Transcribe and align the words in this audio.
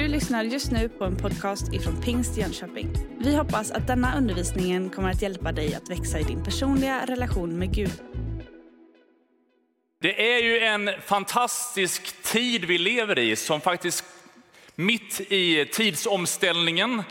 Du 0.00 0.08
lyssnar 0.08 0.44
just 0.44 0.70
nu 0.70 0.88
på 0.88 1.04
en 1.04 1.16
podcast 1.16 1.72
ifrån 1.72 2.02
Pingst 2.02 2.36
Jönköping. 2.36 2.88
Vi 3.18 3.36
hoppas 3.36 3.70
att 3.70 3.86
denna 3.86 4.16
undervisning 4.16 4.90
kommer 4.90 5.10
att 5.10 5.22
hjälpa 5.22 5.52
dig 5.52 5.74
att 5.74 5.90
växa 5.90 6.18
i 6.18 6.22
din 6.22 6.44
personliga 6.44 7.06
relation 7.06 7.58
med 7.58 7.74
Gud. 7.74 7.92
Det 10.00 10.34
är 10.34 10.42
ju 10.42 10.58
en 10.58 10.90
fantastisk 11.06 12.22
tid 12.22 12.64
vi 12.64 12.78
lever 12.78 13.18
i 13.18 13.36
som 13.36 13.60
faktiskt 13.60 14.04
mitt 14.74 15.20
i 15.20 15.66
tidsomställningen 15.72 17.02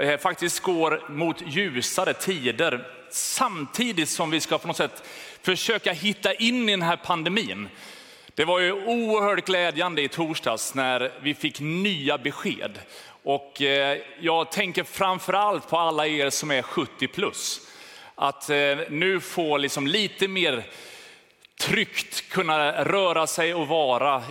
eh, 0.00 0.18
faktiskt 0.18 0.60
går 0.60 1.10
mot 1.10 1.42
ljusare 1.46 2.14
tider 2.14 2.86
samtidigt 3.10 4.08
som 4.08 4.30
vi 4.30 4.40
ska 4.40 4.58
på 4.58 4.66
något 4.66 4.76
sätt 4.76 5.02
försöka 5.42 5.92
hitta 5.92 6.34
in 6.34 6.68
i 6.68 6.72
den 6.72 6.82
här 6.82 6.96
pandemin. 6.96 7.68
Det 8.36 8.44
var 8.44 8.60
ju 8.60 8.72
oerhört 8.72 9.46
glädjande 9.46 10.02
i 10.02 10.08
torsdags 10.08 10.74
när 10.74 11.12
vi 11.22 11.34
fick 11.34 11.60
nya 11.60 12.18
besked. 12.18 12.78
Och 13.22 13.62
eh, 13.62 13.98
jag 14.20 14.50
tänker 14.50 14.84
framförallt 14.84 15.68
på 15.68 15.78
alla 15.78 16.06
er 16.06 16.30
som 16.30 16.50
är 16.50 16.62
70 16.62 17.06
plus. 17.06 17.60
Att 18.14 18.50
eh, 18.50 18.56
nu 18.90 19.20
få 19.20 19.56
liksom 19.56 19.86
lite 19.86 20.28
mer 20.28 20.64
tryggt 21.60 22.28
kunna 22.28 22.84
röra 22.84 23.26
sig 23.26 23.54
och 23.54 23.68
vara 23.68 24.22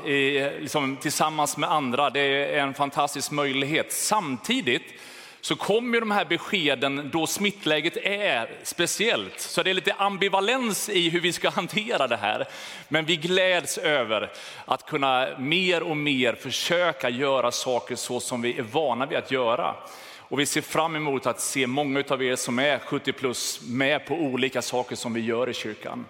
liksom, 0.59 0.97
tillsammans 0.97 1.57
med 1.57 1.71
andra. 1.71 2.09
Det 2.09 2.55
är 2.55 2.57
en 2.57 2.73
fantastisk 2.73 3.31
möjlighet. 3.31 3.93
Samtidigt 3.93 4.93
så 5.43 5.55
kommer 5.55 5.99
de 5.99 6.11
här 6.11 6.25
beskeden 6.25 7.09
då 7.13 7.27
smittläget 7.27 7.97
är 7.97 8.49
speciellt. 8.63 9.39
Så 9.39 9.63
det 9.63 9.69
är 9.69 9.73
lite 9.73 9.93
ambivalens 9.93 10.89
i 10.89 11.09
hur 11.09 11.19
vi 11.19 11.33
ska 11.33 11.49
hantera 11.49 12.07
det 12.07 12.17
här. 12.17 12.47
Men 12.87 13.05
vi 13.05 13.15
gläds 13.15 13.77
över 13.77 14.31
att 14.65 14.85
kunna 14.85 15.27
mer 15.37 15.83
och 15.83 15.97
mer 15.97 16.35
försöka 16.35 17.09
göra 17.09 17.51
saker 17.51 17.95
så 17.95 18.19
som 18.19 18.41
vi 18.41 18.57
är 18.57 18.63
vana 18.63 19.05
vid 19.05 19.17
att 19.17 19.31
göra. 19.31 19.75
Och 20.17 20.39
vi 20.39 20.45
ser 20.45 20.61
fram 20.61 20.95
emot 20.95 21.25
att 21.25 21.41
se 21.41 21.67
många 21.67 22.03
av 22.09 22.23
er 22.23 22.35
som 22.35 22.59
är 22.59 22.79
70 22.79 23.11
plus 23.13 23.61
med 23.63 24.05
på 24.05 24.15
olika 24.15 24.61
saker 24.61 24.95
som 24.95 25.13
vi 25.13 25.21
gör 25.21 25.49
i 25.49 25.53
kyrkan. 25.53 26.05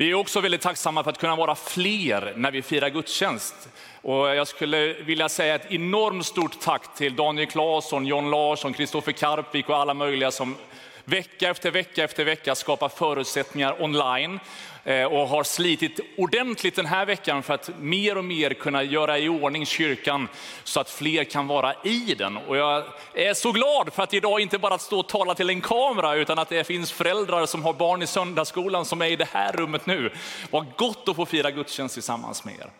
Vi 0.00 0.10
är 0.10 0.14
också 0.14 0.40
väldigt 0.40 0.60
tacksamma 0.60 1.04
för 1.04 1.10
att 1.10 1.18
kunna 1.18 1.36
vara 1.36 1.54
fler 1.54 2.32
när 2.36 2.50
vi 2.50 2.62
firar 2.62 2.88
gudstjänst. 2.88 3.68
Och 4.02 4.28
jag 4.28 4.48
skulle 4.48 4.92
vilja 4.92 5.28
säga 5.28 5.54
ett 5.54 5.72
enormt 5.72 6.26
stort 6.26 6.60
tack 6.60 6.94
till 6.94 7.16
Daniel 7.16 7.46
Claesson, 7.46 8.06
John 8.06 8.30
Larsson, 8.30 8.72
Kristoffer 8.72 9.12
Karpvik 9.12 9.68
och 9.68 9.76
alla 9.76 9.94
möjliga 9.94 10.30
som 10.30 10.56
vecka 11.04 11.50
efter 11.50 11.70
vecka 11.70 12.04
efter 12.04 12.24
vecka 12.24 12.54
skapar 12.54 12.88
förutsättningar 12.88 13.82
online 13.82 14.40
Eh, 14.84 15.04
och 15.04 15.28
har 15.28 15.44
slitit 15.44 16.00
ordentligt 16.16 16.76
den 16.76 16.86
här 16.86 17.06
veckan 17.06 17.42
för 17.42 17.54
att 17.54 17.70
mer 17.78 18.18
och 18.18 18.24
mer 18.24 18.50
kunna 18.54 18.82
göra 18.82 19.18
i 19.18 19.28
ordning 19.28 19.66
kyrkan 19.66 20.28
så 20.64 20.80
att 20.80 20.90
fler 20.90 21.24
kan 21.24 21.46
vara 21.46 21.74
i 21.84 22.14
den. 22.18 22.36
Och 22.36 22.56
jag 22.56 22.84
är 23.14 23.34
så 23.34 23.52
glad 23.52 23.92
för 23.92 24.02
att 24.02 24.14
idag 24.14 24.40
inte 24.40 24.58
bara 24.58 24.78
stå 24.78 24.98
och 24.98 25.08
tala 25.08 25.34
till 25.34 25.50
en 25.50 25.60
kamera 25.60 26.14
utan 26.14 26.38
att 26.38 26.48
det 26.48 26.64
finns 26.64 26.92
föräldrar 26.92 27.46
som 27.46 27.64
har 27.64 27.72
barn 27.72 28.02
i 28.02 28.06
söndagsskolan 28.06 28.84
som 28.84 29.02
är 29.02 29.06
i 29.06 29.16
det 29.16 29.28
här 29.32 29.52
rummet 29.52 29.86
nu. 29.86 30.12
Vad 30.50 30.66
gott 30.76 31.08
att 31.08 31.16
få 31.16 31.26
fira 31.26 31.50
gudstjänst 31.50 31.94
tillsammans 31.94 32.44
med 32.44 32.54
er. 32.54 32.70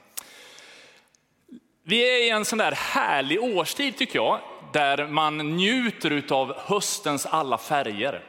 Vi 1.83 2.15
är 2.15 2.27
i 2.27 2.31
en 2.31 2.45
sån 2.45 2.59
där 2.59 2.73
härlig 2.73 3.43
årstid 3.43 3.97
tycker 3.97 4.19
jag, 4.19 4.41
där 4.73 5.06
man 5.06 5.39
njuter 5.39 6.23
av 6.31 6.56
höstens 6.59 7.27
alla 7.27 7.59
färger. 7.59 8.23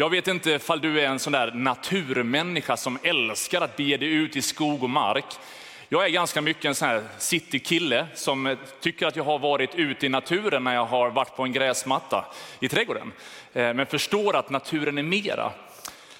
Jag 0.00 0.10
vet 0.10 0.28
inte 0.28 0.50
ifall 0.50 0.80
du 0.80 1.00
är 1.00 1.06
en 1.06 1.18
sån 1.18 1.32
där 1.32 1.52
naturmänniska 1.52 2.76
som 2.76 2.98
älskar 3.02 3.60
att 3.60 3.76
bege 3.76 3.96
dig 3.96 4.08
ut 4.08 4.36
i 4.36 4.42
skog 4.42 4.82
och 4.82 4.90
mark. 4.90 5.24
Jag 5.88 6.04
är 6.04 6.08
ganska 6.08 6.40
mycket 6.40 6.64
en 6.64 6.74
sån 6.74 6.88
här 6.88 7.02
citykille 7.18 8.06
som 8.14 8.56
tycker 8.80 9.06
att 9.06 9.16
jag 9.16 9.24
har 9.24 9.38
varit 9.38 9.74
ute 9.74 10.06
i 10.06 10.08
naturen 10.08 10.64
när 10.64 10.74
jag 10.74 10.84
har 10.84 11.10
varit 11.10 11.36
på 11.36 11.42
en 11.42 11.52
gräsmatta 11.52 12.24
i 12.60 12.68
trädgården. 12.68 13.12
Eh, 13.52 13.74
men 13.74 13.86
förstår 13.86 14.36
att 14.36 14.50
naturen 14.50 14.98
är 14.98 15.02
mera. 15.02 15.52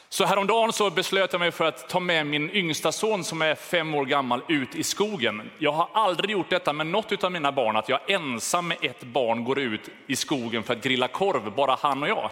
Så 0.08 0.24
häromdagen 0.24 0.72
så 0.72 0.90
beslöt 0.90 1.32
jag 1.32 1.40
mig 1.40 1.50
för 1.50 1.64
att 1.64 1.88
ta 1.88 2.00
med 2.00 2.26
min 2.26 2.50
yngsta 2.50 2.92
son 2.92 3.24
som 3.24 3.42
är 3.42 3.54
fem 3.54 3.94
år 3.94 4.04
gammal 4.04 4.42
ut 4.48 4.74
i 4.74 4.82
skogen. 4.82 5.50
Jag 5.58 5.72
har 5.72 5.88
aldrig 5.92 6.30
gjort 6.30 6.50
detta 6.50 6.72
med 6.72 6.86
något 6.86 7.24
av 7.24 7.32
mina 7.32 7.52
barn, 7.52 7.76
att 7.76 7.88
jag 7.88 8.10
ensam 8.10 8.68
med 8.68 8.78
ett 8.82 9.04
barn 9.04 9.44
går 9.44 9.58
ut 9.58 9.88
i 10.06 10.16
skogen 10.16 10.62
för 10.62 10.72
att 10.72 10.82
grilla 10.82 11.08
korv, 11.08 11.54
bara 11.54 11.76
han 11.80 12.02
och 12.02 12.08
jag. 12.08 12.30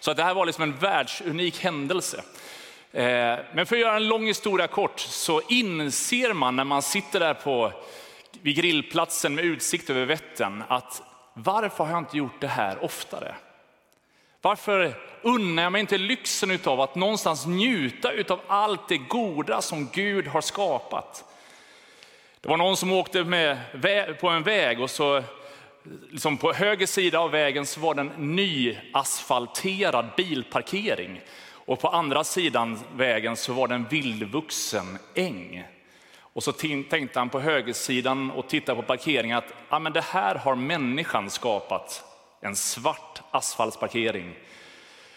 Så 0.00 0.14
det 0.14 0.22
här 0.22 0.34
var 0.34 0.46
liksom 0.46 0.62
en 0.62 0.76
världsunik 0.76 1.60
händelse. 1.60 2.22
Eh, 2.92 3.38
men 3.52 3.66
för 3.66 3.76
att 3.76 3.82
göra 3.82 3.96
en 3.96 4.08
lång 4.08 4.26
historia 4.26 4.66
kort 4.66 5.00
så 5.00 5.42
inser 5.48 6.32
man 6.32 6.56
när 6.56 6.64
man 6.64 6.82
sitter 6.82 7.20
där 7.20 7.34
på, 7.34 7.72
vid 8.42 8.56
grillplatsen 8.56 9.34
med 9.34 9.44
utsikt 9.44 9.90
över 9.90 10.04
Vättern 10.04 10.62
att 10.68 11.02
varför 11.34 11.84
har 11.84 11.90
jag 11.90 12.00
inte 12.00 12.16
gjort 12.16 12.40
det 12.40 12.48
här 12.48 12.84
oftare? 12.84 13.34
Varför 14.40 14.98
unnar 15.22 15.62
jag 15.62 15.72
mig 15.72 15.80
inte 15.80 15.98
lyxen 15.98 16.58
av 16.64 16.80
att 16.80 16.94
någonstans 16.94 17.46
njuta 17.46 18.10
av 18.28 18.40
allt 18.46 18.88
det 18.88 18.98
goda 18.98 19.62
som 19.62 19.88
Gud 19.92 20.26
har 20.26 20.40
skapat? 20.40 21.24
Det 22.40 22.48
var 22.48 22.56
någon 22.56 22.76
som 22.76 22.92
åkte 22.92 23.24
med 23.24 23.58
på 24.20 24.28
en 24.28 24.42
väg 24.42 24.80
och 24.80 24.90
så 24.90 25.22
liksom 26.10 26.36
på 26.36 26.52
höger 26.52 26.86
sida 26.86 27.18
av 27.18 27.30
vägen 27.30 27.66
så 27.66 27.80
var 27.80 27.94
det 27.94 28.00
en 28.00 28.36
nyasfalterad 28.36 30.06
bilparkering. 30.16 31.20
Och 31.48 31.80
på 31.80 31.88
andra 31.88 32.24
sidan 32.24 32.78
vägen 32.96 33.36
så 33.36 33.52
var 33.52 33.68
det 33.68 33.74
en 33.74 33.88
vildvuxen 33.88 34.98
äng. 35.14 35.64
Och 36.18 36.42
så 36.42 36.52
tänkte 36.52 37.18
han 37.18 37.28
på 37.28 37.40
högersidan 37.40 38.30
och 38.30 38.48
tittade 38.48 38.82
på 38.82 38.86
parkeringen 38.86 39.38
att 39.38 39.54
ja, 39.70 39.78
men 39.78 39.92
det 39.92 40.04
här 40.04 40.34
har 40.34 40.54
människan 40.54 41.30
skapat. 41.30 42.04
En 42.40 42.56
svart 42.56 43.22
asfaltsparkering. 43.30 44.34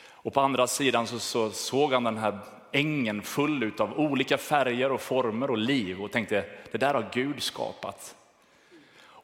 Och 0.09 0.33
på 0.33 0.41
andra 0.41 0.67
sidan 0.67 1.07
så, 1.07 1.19
så 1.19 1.51
såg 1.51 1.93
han 1.93 2.03
den 2.03 2.17
här 2.17 2.39
ängen 2.71 3.21
full 3.21 3.71
av 3.79 3.99
olika 3.99 4.37
färger 4.37 4.91
och 4.91 5.01
former 5.01 5.51
och 5.51 5.57
liv 5.57 6.01
och 6.01 6.11
tänkte 6.11 6.45
det 6.71 6.77
där 6.77 6.93
har 6.93 7.09
Gud 7.13 7.43
skapat. 7.43 8.15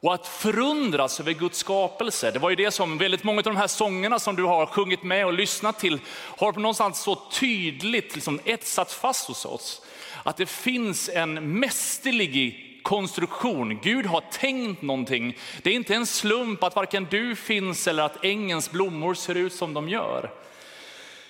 Och 0.06 0.14
att 0.14 0.26
förundras 0.26 1.20
över 1.20 1.32
Guds 1.32 1.58
skapelse, 1.58 2.30
det 2.30 2.38
var 2.38 2.50
ju 2.50 2.56
det 2.56 2.70
som 2.70 2.98
väldigt 2.98 3.24
många 3.24 3.38
av 3.38 3.44
de 3.44 3.56
här 3.56 3.66
sångerna 3.66 4.18
som 4.18 4.36
du 4.36 4.42
har 4.42 4.66
sjungit 4.66 5.02
med 5.02 5.26
och 5.26 5.32
lyssnat 5.32 5.78
till 5.78 6.00
har 6.36 6.52
på 6.52 6.60
någonstans 6.60 7.00
så 7.00 7.14
tydligt 7.14 8.14
liksom 8.14 8.40
etsat 8.44 8.92
fast 8.92 9.28
hos 9.28 9.44
oss. 9.44 9.82
Att 10.22 10.36
det 10.36 10.46
finns 10.46 11.08
en 11.08 11.58
mästerlig 11.58 12.80
konstruktion. 12.82 13.78
Gud 13.82 14.06
har 14.06 14.20
tänkt 14.20 14.82
någonting. 14.82 15.36
Det 15.62 15.70
är 15.70 15.74
inte 15.74 15.94
en 15.94 16.06
slump 16.06 16.62
att 16.62 16.76
varken 16.76 17.06
du 17.10 17.36
finns 17.36 17.88
eller 17.88 18.02
att 18.02 18.24
ängens 18.24 18.70
blommor 18.70 19.14
ser 19.14 19.34
ut 19.34 19.52
som 19.52 19.74
de 19.74 19.88
gör. 19.88 20.30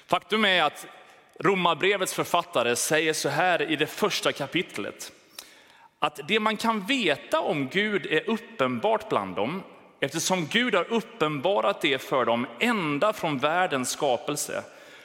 Faktum 0.06 0.44
är 0.44 0.62
att 0.62 0.86
Romarbrevets 1.40 2.14
författare 2.14 2.76
säger 2.76 3.12
så 3.12 3.28
här 3.28 3.70
i 3.70 3.76
det 3.76 3.86
första 3.86 4.32
kapitlet. 4.32 5.12
Att 5.98 6.20
det 6.28 6.40
man 6.40 6.56
kan 6.56 6.86
veta 6.86 7.40
om 7.40 7.68
Gud 7.68 8.06
är 8.06 8.30
uppenbart 8.30 9.08
bland 9.08 9.36
dem 9.36 9.62
eftersom 10.00 10.46
Gud 10.46 10.74
har 10.74 10.92
uppenbarat 10.92 11.80
det 11.80 11.98
för 11.98 12.24
dem 12.24 12.46
ända 12.60 13.12
från 13.12 13.38
världens 13.38 13.90
skapelse. 13.90 14.64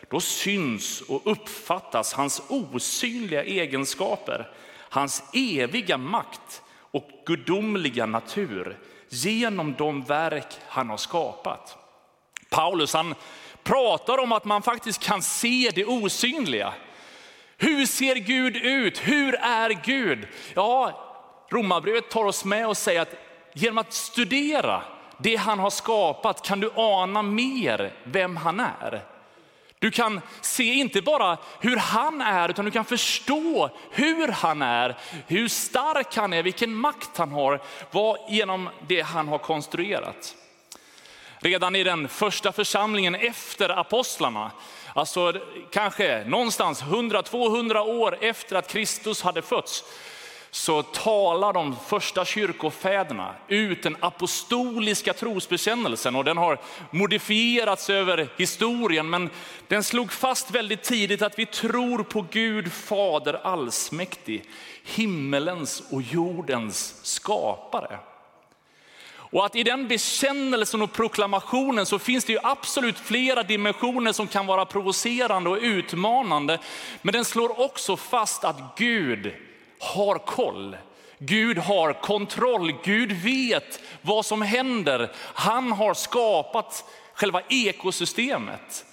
Då 0.10 0.20
syns 0.20 1.02
och 1.02 1.22
uppfattas 1.32 2.14
hans 2.14 2.42
osynliga 2.50 3.44
egenskaper 3.44 4.48
hans 4.92 5.24
eviga 5.34 5.98
makt 5.98 6.62
och 6.92 7.10
gudomliga 7.26 8.06
natur 8.06 8.78
genom 9.10 9.76
de 9.78 10.04
verk 10.04 10.48
han 10.68 10.90
har 10.90 10.98
skapat. 10.98 11.78
Paulus 12.50 12.94
han 12.94 13.16
pratar 13.64 14.18
om 14.18 14.32
att 14.32 14.46
man 14.46 14.62
faktiskt 14.62 15.04
kan 15.04 15.22
se 15.22 15.72
det 15.76 15.86
osynliga. 15.86 16.74
Hur 17.62 17.86
ser 17.86 18.16
Gud 18.16 18.56
ut? 18.56 19.00
Hur 19.08 19.36
är 19.36 19.70
Gud? 19.70 20.28
Ja, 20.54 21.08
Romarbrevet 21.50 22.10
tar 22.10 22.26
oss 22.26 22.46
med 22.46 22.68
och 22.68 22.78
säger 22.78 23.02
att 23.02 23.16
genom 23.54 23.78
att 23.78 23.94
studera 23.94 24.84
det 25.18 25.36
han 25.36 25.60
har 25.60 25.70
skapat 25.70 26.46
kan 26.46 26.60
du 26.60 26.72
ana 26.76 27.22
mer 27.22 27.94
vem 28.04 28.38
han 28.38 28.60
är. 28.60 29.02
Du 29.80 29.92
kan 29.92 30.22
se 30.42 30.64
inte 30.64 31.02
bara 31.02 31.38
hur 31.60 31.78
han 31.78 32.22
är, 32.22 32.50
utan 32.50 32.66
du 32.66 32.72
kan 32.72 32.86
förstå 32.86 33.70
hur 33.92 34.28
han 34.28 34.62
är, 34.62 34.98
hur 35.28 35.48
stark 35.48 36.16
han 36.16 36.34
är, 36.34 36.44
vilken 36.44 36.76
makt 36.76 37.18
han 37.18 37.32
har, 37.32 37.62
vad, 37.92 38.18
genom 38.30 38.70
det 38.88 39.02
han 39.02 39.28
har 39.28 39.38
konstruerat. 39.38 40.36
Redan 41.40 41.76
i 41.76 41.84
den 41.84 42.08
första 42.08 42.52
församlingen 42.52 43.16
efter 43.16 43.70
apostlarna, 43.80 44.52
alltså 44.94 45.34
kanske 45.72 46.24
någonstans 46.28 46.84
100-200 46.84 47.78
år 47.78 48.18
efter 48.22 48.56
att 48.56 48.68
Kristus 48.68 49.22
hade 49.22 49.42
fötts, 49.42 49.84
så 50.52 50.84
talar 50.84 51.54
de 51.54 51.76
första 51.86 52.26
kyrkofäderna 52.26 53.36
ut 53.48 53.84
den 53.84 53.98
apostoliska 54.00 55.14
trosbekännelsen 55.14 56.16
och 56.16 56.24
den 56.24 56.38
har 56.38 56.60
modifierats 56.92 57.90
över 57.90 58.28
historien 58.38 59.10
men 59.10 59.30
den 59.68 59.84
slog 59.84 60.12
fast 60.12 60.52
väldigt 60.52 60.84
tidigt 60.84 61.22
att 61.22 61.40
vi 61.40 61.46
tror 61.46 62.04
på 62.04 62.26
Gud 62.32 62.72
fader 62.72 63.40
allsmäktig, 63.44 64.50
himmelens 64.84 65.84
och 65.92 66.02
jordens 66.02 67.06
skapare. 67.06 68.00
Och 69.32 69.46
att 69.46 69.56
i 69.56 69.64
den 69.64 69.88
bekännelsen 69.88 70.82
och 70.82 70.94
proklamationen 70.94 71.86
så 71.86 72.00
finns 72.00 72.26
det 72.26 72.34
ju 72.34 72.40
absolut 72.44 73.00
flera 73.00 73.44
dimensioner 73.44 74.12
som 74.12 74.28
kan 74.28 74.46
vara 74.46 74.66
provocerande 74.66 75.50
och 75.50 75.58
utmanande. 75.62 76.60
Men 77.02 77.14
den 77.14 77.26
slår 77.26 77.60
också 77.60 77.98
fast 77.98 78.44
att 78.44 78.78
Gud 78.78 79.34
har 79.80 80.18
koll. 80.18 80.78
Gud 81.18 81.58
har 81.58 81.94
kontroll, 81.94 82.74
Gud 82.84 83.12
vet 83.12 83.80
vad 84.02 84.26
som 84.26 84.42
händer. 84.42 85.12
Han 85.16 85.72
har 85.72 85.94
skapat 85.94 86.86
själva 87.14 87.42
ekosystemet. 87.50 88.86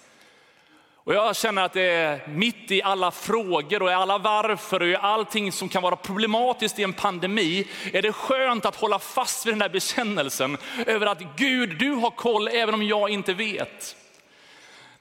Och 1.09 1.15
jag 1.15 1.37
känner 1.37 1.63
att 1.63 1.73
det 1.73 1.91
är 1.91 2.29
mitt 2.29 2.71
i 2.71 2.83
alla 2.83 3.11
frågor 3.11 3.83
och 3.83 3.91
i 3.91 3.93
alla 3.93 4.19
varför 4.19 4.81
och 4.83 4.89
i 4.89 4.97
allting 4.97 5.53
som 5.53 5.69
kan 5.69 5.83
vara 5.83 5.97
problematiskt 5.97 6.79
i 6.79 6.83
en 6.83 6.93
pandemi, 6.93 7.67
är 7.93 8.03
det 8.03 8.13
skönt 8.13 8.67
att 8.67 8.77
hålla 8.77 8.99
fast 8.99 9.47
vid 9.47 9.53
den 9.53 9.59
där 9.59 9.69
bekännelsen 9.69 10.57
över 10.87 11.07
att 11.07 11.23
Gud, 11.37 11.79
du 11.79 11.91
har 11.91 12.11
koll 12.11 12.49
även 12.49 12.75
om 12.75 12.83
jag 12.83 13.11
inte 13.11 13.35
vet. 13.35 13.97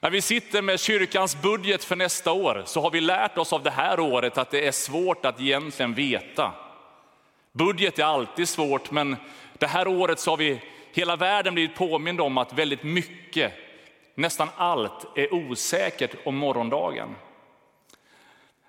När 0.00 0.10
vi 0.10 0.20
sitter 0.20 0.62
med 0.62 0.80
kyrkans 0.80 1.42
budget 1.42 1.84
för 1.84 1.96
nästa 1.96 2.32
år 2.32 2.62
så 2.66 2.80
har 2.80 2.90
vi 2.90 3.00
lärt 3.00 3.38
oss 3.38 3.52
av 3.52 3.62
det 3.62 3.70
här 3.70 4.00
året 4.00 4.38
att 4.38 4.50
det 4.50 4.66
är 4.66 4.72
svårt 4.72 5.26
att 5.26 5.40
egentligen 5.40 5.94
veta. 5.94 6.52
Budget 7.52 7.98
är 7.98 8.04
alltid 8.04 8.48
svårt, 8.48 8.90
men 8.90 9.16
det 9.58 9.66
här 9.66 9.88
året 9.88 10.20
så 10.20 10.30
har 10.30 10.36
vi 10.36 10.60
hela 10.92 11.16
världen 11.16 11.54
blivit 11.54 11.76
påmind 11.76 12.20
om 12.20 12.38
att 12.38 12.52
väldigt 12.52 12.82
mycket 12.82 13.52
Nästan 14.18 14.48
allt 14.56 15.06
är 15.14 15.34
osäkert 15.34 16.14
om 16.24 16.36
morgondagen. 16.36 17.16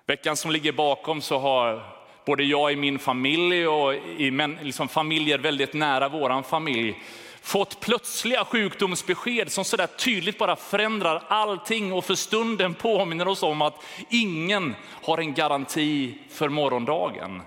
Veckan 0.06 0.36
som 0.36 0.50
ligger 0.50 0.72
bakom 0.72 1.20
så 1.20 1.38
har 1.38 1.82
både 2.26 2.42
jag 2.42 2.72
i 2.72 2.76
min 2.76 2.98
familj 2.98 3.66
och 3.66 3.94
i 3.94 4.30
liksom 4.62 4.88
familjer 4.88 5.38
väldigt 5.38 5.74
nära 5.74 6.08
vår 6.08 6.42
familj 6.42 7.02
fått 7.42 7.80
plötsliga 7.80 8.44
sjukdomsbesked 8.44 9.52
som 9.52 9.64
så 9.64 9.76
där 9.76 9.86
tydligt 9.86 10.38
bara 10.38 10.56
förändrar 10.56 11.22
allting 11.28 11.92
och 11.92 12.04
för 12.04 12.14
stunden 12.14 12.74
påminner 12.74 13.28
oss 13.28 13.42
om 13.42 13.62
att 13.62 13.84
ingen 14.10 14.74
har 15.02 15.18
en 15.18 15.34
garanti 15.34 16.18
för 16.30 16.48
morgondagen. 16.48 17.42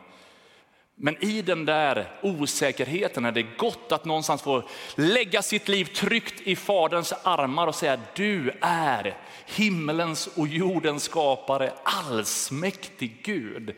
Men 1.05 1.23
i 1.23 1.41
den 1.41 1.65
där 1.65 2.07
osäkerheten 2.21 3.25
är 3.25 3.31
det 3.31 3.43
gott 3.57 3.91
att 3.91 4.05
någonstans 4.05 4.41
få 4.41 4.63
lägga 4.95 5.41
sitt 5.41 5.67
liv 5.67 5.85
tryggt 5.85 6.41
i 6.41 6.55
Faderns 6.55 7.13
armar 7.23 7.67
och 7.67 7.75
säga 7.75 7.99
du 8.15 8.51
är 8.61 9.17
himmelens 9.45 10.27
och 10.27 10.47
jordens 10.47 11.03
skapare, 11.03 11.73
allsmäktig 11.83 13.21
Gud. 13.23 13.75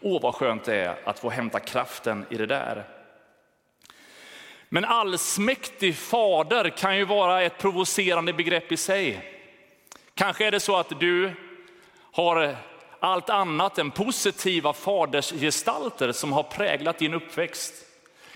Åh 0.00 0.22
vad 0.22 0.34
skönt 0.34 0.64
det 0.64 0.76
är 0.76 1.08
att 1.08 1.18
få 1.18 1.30
hämta 1.30 1.60
kraften 1.60 2.26
i 2.30 2.36
det 2.36 2.46
där. 2.46 2.84
Men 4.68 4.84
allsmäktig 4.84 5.96
fader 5.96 6.68
kan 6.68 6.96
ju 6.96 7.04
vara 7.04 7.42
ett 7.42 7.58
provocerande 7.58 8.32
begrepp 8.32 8.72
i 8.72 8.76
sig. 8.76 9.34
Kanske 10.14 10.46
är 10.46 10.50
det 10.50 10.60
så 10.60 10.76
att 10.76 11.00
du 11.00 11.32
har 12.12 12.56
allt 13.00 13.30
annat 13.30 13.78
än 13.78 13.90
positiva 13.90 14.72
fadersgestalter 14.72 16.12
som 16.12 16.32
har 16.32 16.42
präglat 16.42 16.98
din 16.98 17.14
uppväxt. 17.14 17.74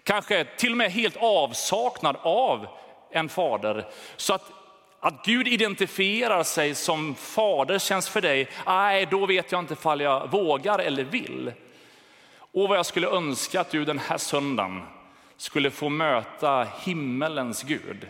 Kanske 0.04 0.44
till 0.44 0.70
och 0.70 0.76
med 0.76 0.92
helt 0.92 1.16
avsaknad 1.16 2.16
av 2.22 2.66
en 3.10 3.28
fader. 3.28 3.88
Så 4.16 4.34
att, 4.34 4.52
att 5.00 5.24
Gud 5.24 5.48
identifierar 5.48 6.42
sig 6.42 6.74
som 6.74 7.14
fader 7.14 7.78
känns 7.78 8.08
för 8.08 8.20
dig, 8.20 8.48
nej 8.66 9.06
då 9.10 9.26
vet 9.26 9.52
jag 9.52 9.58
inte 9.58 9.74
ifall 9.74 10.00
jag 10.00 10.30
vågar 10.30 10.78
eller 10.78 11.04
vill. 11.04 11.52
Och 12.52 12.68
vad 12.68 12.78
jag 12.78 12.86
skulle 12.86 13.08
önska 13.08 13.60
att 13.60 13.70
du 13.70 13.84
den 13.84 13.98
här 13.98 14.18
söndagen 14.18 14.82
skulle 15.36 15.70
få 15.70 15.88
möta 15.88 16.66
himmelens 16.84 17.62
Gud. 17.62 18.06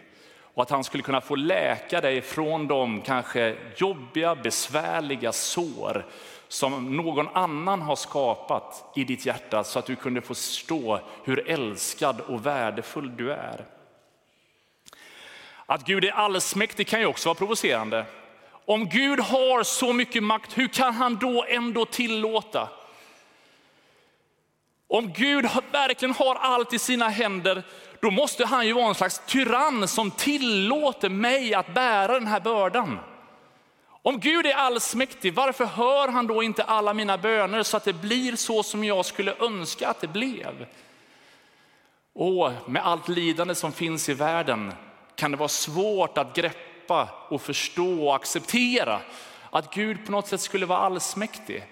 Och 0.54 0.62
att 0.62 0.70
han 0.70 0.84
skulle 0.84 1.02
kunna 1.02 1.20
få 1.20 1.36
läka 1.36 2.00
dig 2.00 2.20
från 2.20 2.66
de 2.66 3.00
kanske 3.00 3.56
jobbiga, 3.76 4.34
besvärliga 4.34 5.32
sår 5.32 6.06
som 6.52 6.96
någon 6.96 7.28
annan 7.28 7.82
har 7.82 7.96
skapat 7.96 8.84
i 8.96 9.04
ditt 9.04 9.26
hjärta 9.26 9.64
så 9.64 9.78
att 9.78 9.86
du 9.86 9.96
kunde 9.96 10.20
förstå 10.20 11.00
hur 11.24 11.50
älskad 11.50 12.20
och 12.20 12.46
värdefull 12.46 13.16
du 13.16 13.32
är. 13.32 13.64
Att 15.66 15.84
Gud 15.84 16.04
är 16.04 16.12
allsmäktig 16.12 16.86
kan 16.88 17.00
ju 17.00 17.06
också 17.06 17.28
vara 17.28 17.34
provocerande. 17.34 18.06
Om 18.64 18.88
Gud 18.88 19.20
har 19.20 19.62
så 19.62 19.92
mycket 19.92 20.22
makt, 20.22 20.58
hur 20.58 20.68
kan 20.68 20.94
han 20.94 21.16
då 21.16 21.44
ändå 21.48 21.84
tillåta? 21.84 22.68
Om 24.88 25.12
Gud 25.12 25.48
verkligen 25.72 26.14
har 26.14 26.34
allt 26.34 26.72
i 26.72 26.78
sina 26.78 27.08
händer, 27.08 27.62
då 28.00 28.10
måste 28.10 28.46
han 28.46 28.66
ju 28.66 28.72
vara 28.72 28.88
en 28.88 28.94
slags 28.94 29.22
tyrann 29.26 29.88
som 29.88 30.10
tillåter 30.10 31.08
mig 31.08 31.54
att 31.54 31.74
bära 31.74 32.14
den 32.14 32.26
här 32.26 32.40
bördan. 32.40 32.98
Om 34.04 34.20
Gud 34.20 34.46
är 34.46 34.54
allsmäktig, 34.54 35.34
varför 35.34 35.64
hör 35.64 36.08
han 36.08 36.26
då 36.26 36.42
inte 36.42 36.64
alla 36.64 36.94
mina 36.94 37.18
böner 37.18 37.62
så 37.62 37.76
att 37.76 37.84
det 37.84 37.92
blir 37.92 38.36
så 38.36 38.62
som 38.62 38.84
jag 38.84 39.04
skulle 39.06 39.34
önska 39.40 39.88
att 39.88 40.00
det 40.00 40.08
blev? 40.08 40.66
Och 42.12 42.52
med 42.66 42.86
allt 42.86 43.08
lidande 43.08 43.54
som 43.54 43.72
finns 43.72 44.08
i 44.08 44.14
världen 44.14 44.72
kan 45.14 45.30
det 45.30 45.36
vara 45.36 45.48
svårt 45.48 46.18
att 46.18 46.36
greppa 46.36 47.08
och 47.28 47.42
förstå 47.42 48.06
och 48.06 48.14
acceptera 48.14 49.00
att 49.50 49.74
Gud 49.74 50.06
på 50.06 50.12
något 50.12 50.28
sätt 50.28 50.40
skulle 50.40 50.66
vara 50.66 50.78
allsmäktig. 50.78 51.64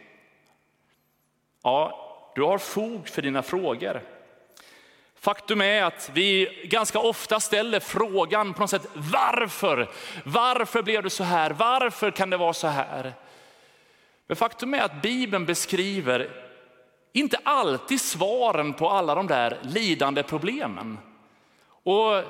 Ja, 1.62 2.06
du 2.35 2.43
har 2.43 2.59
fog 2.59 3.09
för 3.09 3.23
dina 3.23 3.43
frågor. 3.43 4.03
Faktum 5.20 5.61
är 5.61 5.82
att 5.82 6.11
vi 6.14 6.49
ganska 6.64 6.99
ofta 6.99 7.40
ställer 7.40 7.81
frågan 7.81 8.55
på 8.55 8.61
något 8.61 8.70
sätt 8.70 8.87
varför? 8.94 9.90
Varför 10.25 10.82
blev 10.82 11.02
det 11.02 11.11
så 11.11 11.25
här? 11.25 11.50
Varför 11.50 12.11
kan 12.11 12.31
det 12.31 12.37
vara 12.37 12.52
så 12.52 12.67
här? 12.67 13.14
Men 14.26 14.37
faktum 14.37 14.75
är 14.75 14.82
att 14.82 15.02
Bibeln 15.02 15.46
beskriver 15.46 16.31
inte 17.12 17.40
alltid 17.43 18.00
svaren 18.00 18.75
på 18.75 18.88
alla 18.88 19.14
de 19.14 19.26
där 19.26 19.58
lidande 19.62 20.22
problemen. 20.22 20.99
Och 21.82 22.25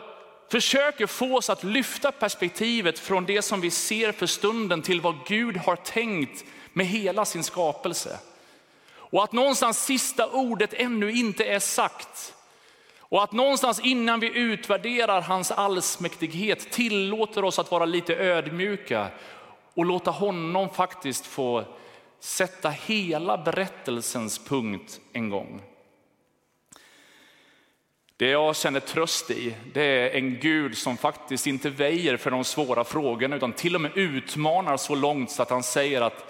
försöker 0.50 1.06
få 1.06 1.36
oss 1.36 1.50
att 1.50 1.64
lyfta 1.64 2.12
perspektivet 2.12 2.98
från 2.98 3.26
det 3.26 3.42
som 3.42 3.60
vi 3.60 3.70
ser 3.70 4.12
för 4.12 4.26
stunden 4.26 4.82
till 4.82 5.00
vad 5.00 5.16
Gud 5.26 5.56
har 5.56 5.76
tänkt 5.76 6.44
med 6.72 6.86
hela 6.86 7.24
sin 7.24 7.44
skapelse. 7.44 8.18
Och 8.92 9.24
att 9.24 9.32
någonstans 9.32 9.84
sista 9.84 10.26
ordet 10.26 10.74
ännu 10.74 11.12
inte 11.12 11.44
är 11.44 11.58
sagt. 11.58 12.34
Och 13.10 13.22
att 13.22 13.32
någonstans 13.32 13.80
innan 13.80 14.20
vi 14.20 14.38
utvärderar 14.38 15.20
hans 15.20 15.50
allsmäktighet 15.50 16.70
tillåter 16.70 17.44
oss 17.44 17.58
att 17.58 17.70
vara 17.70 17.84
lite 17.84 18.16
ödmjuka 18.16 19.08
och 19.74 19.84
låta 19.84 20.10
honom 20.10 20.70
faktiskt 20.70 21.26
få 21.26 21.64
sätta 22.20 22.70
hela 22.70 23.38
berättelsens 23.38 24.38
punkt 24.38 25.00
en 25.12 25.30
gång. 25.30 25.62
Det 28.16 28.30
jag 28.30 28.56
känner 28.56 28.80
tröst 28.80 29.30
i, 29.30 29.56
det 29.72 29.82
är 29.82 30.18
en 30.18 30.38
Gud 30.40 30.78
som 30.78 30.96
faktiskt 30.96 31.46
inte 31.46 31.70
väjer 31.70 32.16
för 32.16 32.30
de 32.30 32.44
svåra 32.44 32.84
frågorna, 32.84 33.36
utan 33.36 33.52
till 33.52 33.74
och 33.74 33.80
med 33.80 33.96
utmanar 33.96 34.76
så 34.76 34.94
långt 34.94 35.30
så 35.30 35.42
att 35.42 35.50
han 35.50 35.62
säger 35.62 36.00
att 36.02 36.24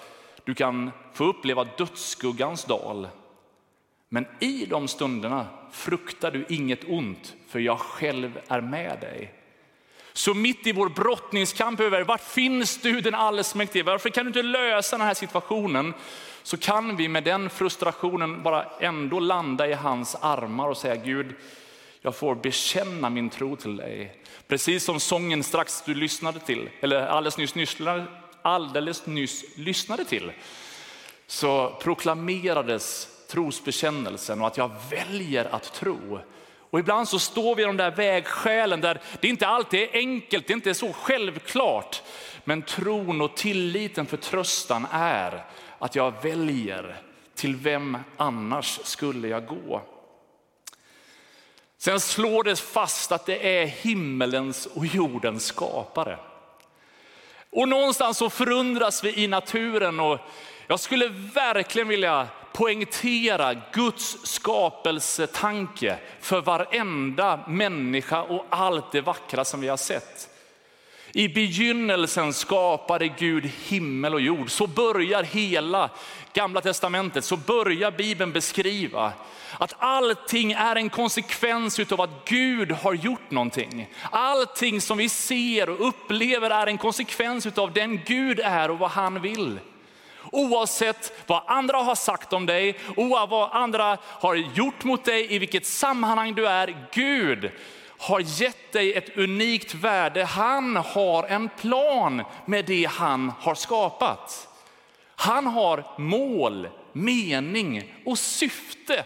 du 0.44 0.54
kan 0.54 0.90
få 1.14 1.25
uppleva 1.25 1.64
dödsskuggans 1.64 2.64
dal. 2.64 3.08
Men 4.08 4.26
i 4.40 4.66
de 4.66 4.88
stunderna 4.88 5.46
fruktar 5.72 6.30
du 6.30 6.44
inget 6.48 6.84
ont, 6.88 7.34
för 7.48 7.58
jag 7.58 7.78
själv 7.78 8.40
är 8.48 8.60
med 8.60 8.98
dig. 9.00 9.32
Så 10.12 10.34
mitt 10.34 10.66
i 10.66 10.72
vår 10.72 10.88
brottningskamp 10.88 11.80
över 11.80 12.04
vart 12.04 12.24
finns 12.24 12.78
du 12.78 13.00
den 13.00 13.14
allsmäktige? 13.14 13.82
Varför 13.82 14.08
kan 14.08 14.24
du 14.24 14.28
inte 14.28 14.42
lösa 14.42 14.98
den 14.98 15.06
här 15.06 15.14
situationen? 15.14 15.94
Så 16.42 16.56
kan 16.56 16.96
vi 16.96 17.08
med 17.08 17.24
den 17.24 17.50
frustrationen 17.50 18.42
bara 18.42 18.64
ändå 18.80 19.20
landa 19.20 19.68
i 19.68 19.72
hans 19.72 20.14
armar 20.14 20.68
och 20.68 20.76
säga 20.76 20.96
Gud, 20.96 21.34
jag 22.00 22.16
får 22.16 22.34
bekänna 22.34 23.10
min 23.10 23.30
tro 23.30 23.56
till 23.56 23.76
dig. 23.76 24.16
Precis 24.48 24.84
som 24.84 25.00
sången 25.00 25.42
strax 25.42 25.82
du 25.86 25.94
lyssnade 25.94 26.40
till, 26.40 26.68
eller 26.80 27.06
alldeles 27.06 27.36
nyss, 27.36 27.56
lyssnade, 27.56 28.04
alldeles 28.42 29.06
nyss 29.06 29.44
lyssnade 29.56 30.04
till, 30.04 30.32
så 31.26 31.76
proklamerades 31.82 33.08
trosbekännelsen 33.30 34.40
och 34.40 34.46
att 34.46 34.56
jag 34.56 34.70
väljer 34.90 35.54
att 35.54 35.72
tro. 35.72 36.20
Och 36.70 36.78
ibland 36.78 37.08
så 37.08 37.18
står 37.18 37.54
vi 37.54 37.62
i 37.62 37.66
de 37.66 37.76
där 37.76 37.90
vägskälen 37.90 38.80
där 38.80 39.00
det 39.20 39.28
inte 39.28 39.46
alltid 39.46 39.80
är 39.80 39.88
enkelt, 39.92 40.46
det 40.46 40.52
är 40.52 40.56
inte 40.56 40.75
så 40.75 40.92
självklart. 40.92 42.02
Men 42.44 42.62
tron 42.62 43.20
och 43.20 43.37
tilliten 43.37 44.06
för 44.06 44.16
tröstan 44.16 44.87
är 44.92 45.44
att 45.78 45.94
jag 45.94 46.22
väljer 46.22 46.96
till 47.34 47.56
vem 47.56 47.99
annars 48.16 48.80
skulle 48.82 49.28
jag 49.28 49.46
gå? 49.46 49.82
Sen 51.78 52.00
slår 52.00 52.44
det 52.44 52.56
fast 52.60 53.12
att 53.12 53.26
det 53.26 53.58
är 53.58 53.66
himmelens 53.66 54.66
och 54.66 54.87
jordens 54.87 55.46
skapare. 55.46 56.18
Och 57.50 57.68
någonstans 57.68 58.18
så 58.18 58.30
förundras 58.30 59.04
vi 59.04 59.25
i 59.25 59.28
naturen 59.28 60.00
och 60.00 60.18
jag 60.66 60.80
skulle 60.80 61.08
verkligen 61.08 61.88
vilja 61.88 62.28
poängtera 62.52 63.54
Guds 63.73 64.19
skapelsetanke 64.23 65.99
för 66.21 66.40
varenda 66.40 67.40
människa 67.49 68.23
och 68.23 68.47
allt 68.50 68.92
det 68.92 69.00
vackra 69.00 69.45
som 69.45 69.61
vi 69.61 69.69
har 69.69 69.76
sett. 69.76 70.30
I 71.12 71.28
begynnelsen 71.28 72.33
skapade 72.33 73.09
Gud 73.09 73.50
himmel 73.64 74.14
och 74.14 74.21
jord. 74.21 74.50
Så 74.50 74.66
börjar 74.66 75.23
hela 75.23 75.90
gamla 76.33 76.61
testamentet, 76.61 77.25
så 77.25 77.37
börjar 77.37 77.90
Bibeln 77.90 78.33
beskriva 78.33 79.12
att 79.59 79.75
allting 79.78 80.52
är 80.52 80.76
en 80.76 80.90
konsekvens 80.90 81.78
av 81.78 82.00
att 82.00 82.25
Gud 82.25 82.73
har 82.73 82.95
gjort 82.95 83.30
någonting. 83.30 83.88
Allting 84.11 84.80
som 84.80 84.99
vi 84.99 85.09
ser 85.09 85.71
och 85.71 85.88
upplever 85.88 86.50
är 86.50 86.66
en 86.66 86.78
konsekvens 86.78 87.47
av 87.47 87.73
den 87.73 88.00
Gud 88.07 88.40
är 88.40 88.71
och 88.71 88.78
vad 88.78 88.90
han 88.90 89.23
vill. 89.23 89.59
Oavsett 90.32 91.22
vad 91.26 91.42
andra 91.46 91.76
har 91.76 91.94
sagt 91.94 92.32
om 92.32 92.46
dig, 92.46 92.78
oavsett 92.96 93.30
vad 93.30 93.50
andra 93.52 93.98
har 94.02 94.34
gjort 94.34 94.84
mot 94.84 95.04
dig, 95.04 95.34
i 95.34 95.38
vilket 95.38 95.66
sammanhang 95.66 96.34
du 96.34 96.48
är, 96.48 96.88
Gud 96.92 97.50
har 97.98 98.20
gett 98.20 98.72
dig 98.72 98.94
ett 98.94 99.16
unikt 99.16 99.74
värde. 99.74 100.24
Han 100.24 100.76
har 100.76 101.24
en 101.24 101.48
plan 101.48 102.22
med 102.46 102.64
det 102.64 102.84
han 102.84 103.32
har 103.40 103.54
skapat. 103.54 104.48
Han 105.16 105.46
har 105.46 105.84
mål, 105.98 106.68
mening 106.92 107.94
och 108.06 108.18
syfte 108.18 109.04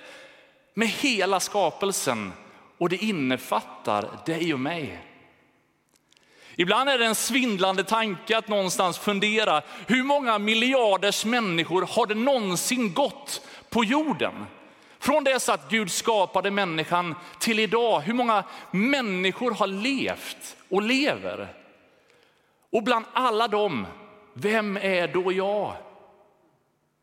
med 0.74 0.88
hela 0.88 1.40
skapelsen 1.40 2.32
och 2.78 2.88
det 2.88 3.04
innefattar 3.04 4.08
dig 4.26 4.54
och 4.54 4.60
mig. 4.60 5.13
Ibland 6.56 6.90
är 6.90 6.98
det 6.98 7.06
en 7.06 7.14
svindlande 7.14 7.84
tanke 7.84 8.38
att 8.38 8.48
någonstans 8.48 8.98
fundera, 8.98 9.62
hur 9.86 10.02
många 10.02 10.38
miljarders 10.38 11.24
människor 11.24 11.88
har 11.90 12.06
det 12.06 12.14
någonsin 12.14 12.94
gått 12.94 13.46
på 13.70 13.84
jorden? 13.84 14.46
Från 14.98 15.24
dess 15.24 15.48
att 15.48 15.70
Gud 15.70 15.90
skapade 15.90 16.50
människan 16.50 17.14
till 17.38 17.58
idag, 17.58 18.00
hur 18.00 18.14
många 18.14 18.44
människor 18.70 19.50
har 19.50 19.66
levt 19.66 20.56
och 20.68 20.82
lever? 20.82 21.54
Och 22.72 22.82
bland 22.82 23.04
alla 23.12 23.48
dem, 23.48 23.86
vem 24.34 24.76
är 24.76 25.08
då 25.08 25.32
jag? 25.32 25.76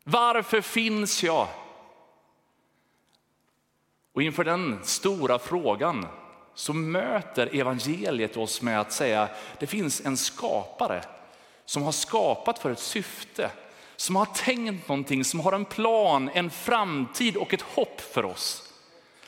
Varför 0.04 0.60
finns 0.60 1.22
jag? 1.22 1.48
Och 4.12 4.22
inför 4.22 4.44
den 4.44 4.78
stora 4.84 5.38
frågan 5.38 6.06
så 6.54 6.72
möter 6.72 7.60
evangeliet 7.60 8.36
oss 8.36 8.62
med 8.62 8.80
att 8.80 8.92
säga 8.92 9.28
det 9.58 9.66
finns 9.66 10.00
en 10.06 10.16
skapare 10.16 11.04
som 11.64 11.82
har 11.82 11.92
skapat 11.92 12.58
för 12.58 12.70
ett 12.70 12.78
syfte, 12.78 13.50
som 13.96 14.16
har 14.16 14.26
tänkt 14.26 14.88
någonting, 14.88 15.24
som 15.24 15.40
har 15.40 15.52
en 15.52 15.64
plan, 15.64 16.30
en 16.34 16.50
framtid 16.50 17.36
och 17.36 17.54
ett 17.54 17.62
hopp 17.62 18.00
för 18.00 18.24
oss. 18.24 18.68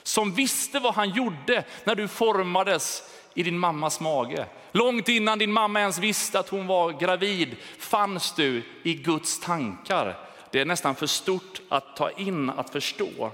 Som 0.02 0.34
visste 0.34 0.80
vad 0.80 0.94
han 0.94 1.10
gjorde 1.10 1.64
när 1.84 1.94
du 1.94 2.08
formades 2.08 3.02
i 3.34 3.42
din 3.42 3.58
mammas 3.58 4.00
mage. 4.00 4.46
Långt 4.72 5.08
innan 5.08 5.38
din 5.38 5.52
mamma 5.52 5.80
ens 5.80 5.98
visste 5.98 6.38
att 6.38 6.48
hon 6.48 6.66
var 6.66 6.92
gravid 6.92 7.56
fanns 7.78 8.32
du 8.32 8.62
i 8.82 8.94
Guds 8.94 9.40
tankar. 9.40 10.18
Det 10.50 10.60
är 10.60 10.64
nästan 10.64 10.94
för 10.94 11.06
stort 11.06 11.60
att 11.68 11.96
ta 11.96 12.10
in, 12.10 12.50
att 12.50 12.70
förstå. 12.70 13.30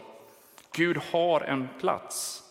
Gud 0.72 0.98
har 1.12 1.40
en 1.40 1.68
plats. 1.80 2.42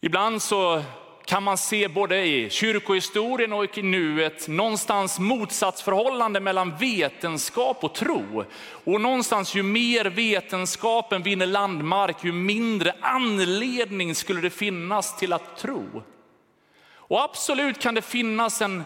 Ibland 0.00 0.42
så 0.42 0.82
kan 1.24 1.42
man 1.42 1.58
se 1.58 1.88
både 1.88 2.26
i 2.26 2.50
kyrkohistorien 2.50 3.52
och 3.52 3.78
i 3.78 3.82
nuet 3.82 4.48
någonstans 4.48 5.18
motsatsförhållande 5.18 6.40
mellan 6.40 6.76
vetenskap 6.76 7.84
och 7.84 7.94
tro. 7.94 8.44
Och 8.84 9.00
någonstans 9.00 9.54
ju 9.54 9.62
mer 9.62 10.04
vetenskapen 10.04 11.22
vinner 11.22 11.46
landmark, 11.46 12.24
ju 12.24 12.32
mindre 12.32 12.94
anledning 13.00 14.14
skulle 14.14 14.40
det 14.40 14.50
finnas 14.50 15.16
till 15.16 15.32
att 15.32 15.56
tro. 15.56 16.02
Och 16.94 17.22
absolut 17.22 17.78
kan 17.78 17.94
det 17.94 18.02
finnas 18.02 18.62
en, 18.62 18.84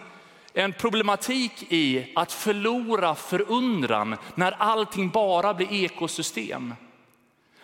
en 0.55 0.73
problematik 0.73 1.73
i 1.73 2.13
att 2.17 2.33
förlora 2.33 3.15
förundran 3.15 4.17
när 4.35 4.53
allting 4.53 5.09
bara 5.11 5.55
blir 5.55 5.73
ekosystem. 5.73 6.75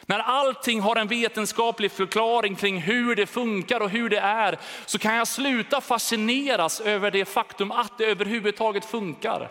När 0.06 0.18
allting 0.18 0.80
har 0.80 0.96
en 0.96 1.08
vetenskaplig 1.08 1.92
förklaring 1.92 2.56
kring 2.56 2.78
hur 2.78 3.16
det 3.16 3.26
funkar 3.26 3.80
och 3.80 3.90
hur 3.90 4.08
det 4.08 4.18
är, 4.18 4.58
så 4.86 4.98
kan 4.98 5.14
jag 5.14 5.28
sluta 5.28 5.80
fascineras 5.80 6.80
över 6.80 7.10
det 7.10 7.24
faktum 7.24 7.70
att 7.70 7.98
det 7.98 8.04
överhuvudtaget 8.04 8.84
funkar. 8.84 9.50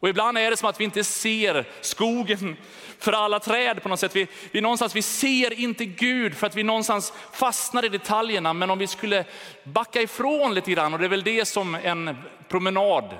Och 0.00 0.08
ibland 0.08 0.38
är 0.38 0.50
det 0.50 0.56
som 0.56 0.68
att 0.68 0.80
vi 0.80 0.84
inte 0.84 1.04
ser 1.04 1.64
skogen 1.80 2.56
för 2.98 3.12
alla 3.12 3.40
träd 3.40 3.82
på 3.82 3.88
något 3.88 4.00
sätt. 4.00 4.16
Vi, 4.16 4.26
vi, 4.50 4.60
någonstans, 4.60 4.96
vi 4.96 5.02
ser 5.02 5.52
inte 5.52 5.84
Gud 5.84 6.36
för 6.36 6.46
att 6.46 6.56
vi 6.56 6.62
någonstans 6.62 7.12
fastnar 7.32 7.84
i 7.84 7.88
detaljerna. 7.88 8.52
Men 8.52 8.70
om 8.70 8.78
vi 8.78 8.86
skulle 8.86 9.24
backa 9.64 10.02
ifrån 10.02 10.54
lite 10.54 10.70
grann, 10.70 10.92
och 10.92 10.98
det 10.98 11.04
är 11.04 11.08
väl 11.08 11.22
det 11.22 11.44
som 11.44 11.74
en 11.74 12.16
promenad 12.48 13.14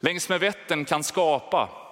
längs 0.00 0.28
med 0.28 0.40
Vättern 0.40 0.84
kan 0.84 1.04
skapa. 1.04 1.85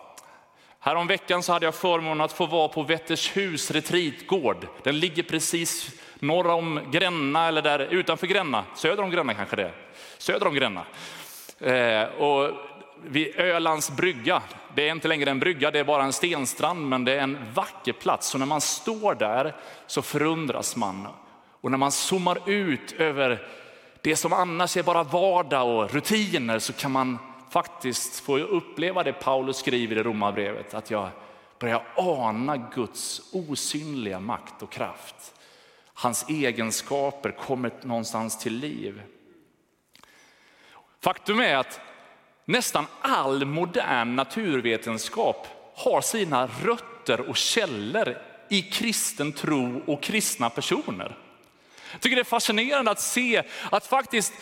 Häromveckan 0.85 1.43
så 1.43 1.53
hade 1.53 1.67
jag 1.67 1.75
förmånen 1.75 2.21
att 2.21 2.33
få 2.33 2.47
vara 2.47 2.69
på 2.69 2.83
Vättershus 2.83 3.71
retreatgård. 3.71 4.67
Den 4.83 4.99
ligger 4.99 5.23
precis 5.23 5.91
norr 6.19 6.47
om 6.47 6.81
Gränna, 6.93 7.49
eller 7.49 7.63
där 7.63 7.79
utanför 7.79 8.27
Gränna, 8.27 8.65
söder 8.75 9.03
om 9.03 9.11
Gränna 9.11 9.35
kanske 9.35 9.57
det 9.57 9.73
Söder 10.19 10.47
om 10.47 10.55
Gränna. 10.55 10.85
Eh, 11.61 12.03
och 12.03 12.51
vid 13.05 13.41
Ölands 13.41 13.91
brygga, 13.91 14.43
det 14.75 14.89
är 14.89 14.93
inte 14.93 15.09
längre 15.09 15.31
en 15.31 15.39
brygga, 15.39 15.71
det 15.71 15.79
är 15.79 15.85
bara 15.85 16.05
en 16.05 16.13
stenstrand, 16.13 16.89
men 16.89 17.05
det 17.05 17.13
är 17.13 17.21
en 17.21 17.39
vacker 17.55 17.93
plats. 17.93 18.29
Så 18.29 18.39
när 18.39 18.47
man 18.47 18.61
står 18.61 19.15
där 19.15 19.55
så 19.87 20.03
förundras 20.03 20.77
man. 20.77 21.09
Och 21.61 21.71
när 21.71 21.79
man 21.79 21.93
zoomar 21.93 22.39
ut 22.47 22.93
över 22.93 23.47
det 24.03 24.17
som 24.17 24.33
annars 24.33 24.77
är 24.77 24.83
bara 24.83 25.03
vardag 25.03 25.69
och 25.69 25.95
rutiner 25.95 26.59
så 26.59 26.73
kan 26.73 26.93
man 26.93 27.19
faktiskt 27.55 28.21
får 28.21 28.41
jag 28.41 28.49
uppleva 28.49 29.03
det 29.03 29.13
Paulus 29.13 29.57
skriver 29.57 29.97
i 29.97 30.03
Romarbrevet, 30.03 30.75
att 30.75 30.91
jag 30.91 31.09
börjar 31.59 31.87
ana 31.97 32.57
Guds 32.57 33.21
osynliga 33.33 34.21
makt 34.21 34.63
och 34.63 34.73
kraft. 34.73 35.35
Hans 35.95 36.29
egenskaper 36.29 37.31
kommer 37.31 37.73
någonstans 37.83 38.39
till 38.39 38.55
liv. 38.57 39.03
Faktum 41.01 41.41
är 41.41 41.57
att 41.57 41.81
nästan 42.45 42.87
all 43.01 43.45
modern 43.45 44.17
naturvetenskap 44.17 45.47
har 45.75 46.01
sina 46.01 46.47
rötter 46.47 47.21
och 47.21 47.37
källor 47.37 48.17
i 48.49 48.63
kristen 48.63 49.33
tro 49.33 49.83
och 49.87 50.03
kristna 50.03 50.51
personer. 50.51 51.19
Jag 51.93 52.01
tycker 52.01 52.17
det 52.17 52.23
är 52.23 52.25
fascinerande 52.25 52.91
att 52.91 53.01
se 53.01 53.43
att 53.71 53.87
faktiskt 53.87 54.33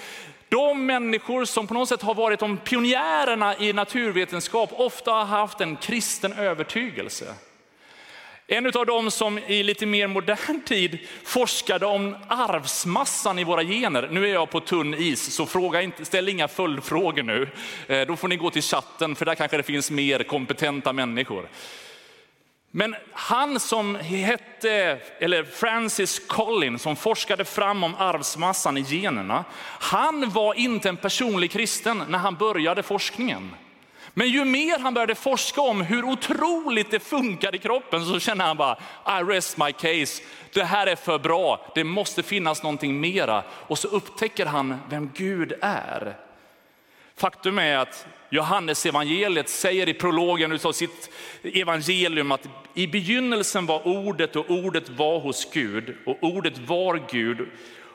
de 0.53 0.87
människor 0.87 1.45
som 1.45 1.67
på 1.67 1.75
något 1.75 1.89
sätt 1.89 2.03
har 2.03 2.15
varit 2.15 2.41
de 2.41 2.57
pionjärerna 2.57 3.59
i 3.59 3.73
naturvetenskap 3.73 4.71
ofta 4.73 5.11
har 5.11 5.25
haft 5.25 5.61
en 5.61 5.77
kristen 5.77 6.33
övertygelse. 6.33 7.35
En 8.47 8.67
av 8.67 8.87
dem 8.87 9.11
som 9.11 9.39
i 9.39 9.63
lite 9.63 9.87
mer 9.87 10.07
modern 10.07 10.63
tid 10.65 10.99
forskade 11.25 11.87
om 11.87 12.17
arvsmassan 12.29 13.39
i 13.39 13.45
våra 13.45 13.65
gener. 13.65 14.09
Nu 14.13 14.25
är 14.29 14.33
jag 14.33 14.51
på 14.51 14.61
tunn 14.61 14.95
is, 14.95 15.35
så 15.35 15.47
fråga 15.47 15.83
inte, 15.83 16.05
ställ 16.05 16.29
inga 16.29 16.49
följdfrågor 16.49 17.23
nu. 17.23 17.49
Eh, 17.87 18.07
då 18.07 18.17
får 18.17 18.29
ni 18.29 18.37
gå 18.37 18.51
till 18.51 18.63
chatten, 18.63 19.15
för 19.15 19.25
där 19.25 19.35
kanske 19.35 19.57
det 19.57 19.63
finns 19.63 19.91
mer 19.91 20.23
kompetenta 20.23 20.93
människor. 20.93 21.49
Men 22.75 22.97
han 23.13 23.61
som 23.61 23.97
hette, 23.97 24.99
eller 25.19 25.45
Francis 25.45 26.19
Collin, 26.27 26.79
som 26.79 26.97
forskade 26.97 27.45
fram 27.45 27.85
om 27.85 27.95
arvsmassan 27.99 28.77
i 28.79 28.85
generna, 28.89 29.45
han 29.65 30.31
var 30.31 30.55
inte 30.55 30.89
en 30.89 30.97
personlig 30.97 31.51
kristen 31.51 32.05
när 32.09 32.19
han 32.19 32.35
började 32.35 32.83
forskningen. 32.83 33.55
Men 34.15 34.29
ju 34.29 34.45
mer 34.45 34.79
han 34.79 34.95
började 34.95 35.15
forska 35.15 35.61
om 35.61 35.81
hur 35.81 36.05
otroligt 36.05 36.91
det 36.91 37.01
funkar 37.01 37.55
i 37.55 37.59
kroppen 37.59 38.07
så 38.07 38.21
kände 38.21 38.45
han 38.45 38.57
bara, 38.57 38.79
I 39.07 39.23
rest 39.23 39.57
my 39.57 39.73
case. 39.73 40.23
Det 40.53 40.65
här 40.65 40.87
är 40.87 40.97
för 40.97 41.19
bra, 41.19 41.67
det 41.75 41.85
måste 41.85 42.23
finnas 42.23 42.63
någonting 42.63 43.01
mera. 43.01 43.43
Och 43.51 43.79
så 43.79 43.89
upptäcker 43.89 44.47
han 44.47 44.81
vem 44.89 45.11
Gud 45.15 45.53
är. 45.63 46.17
Faktum 47.17 47.59
är 47.59 47.77
att 47.77 48.07
Johannes 48.35 48.87
evangeliet 48.87 49.49
säger 49.49 49.89
i 49.89 49.95
prologen 49.95 50.59
av 50.63 50.73
sitt 50.73 51.11
evangelium 51.43 52.33
att 52.33 52.49
i 52.75 52.87
begynnelsen 52.87 53.67
var 53.67 53.87
ordet 53.87 54.37
och 54.37 54.51
ordet 54.51 54.89
var 54.89 55.21
hos 55.21 55.51
Gud 55.53 55.97
och 56.07 56.19
ordet 56.21 56.59
var 56.59 57.03
Gud. 57.11 57.49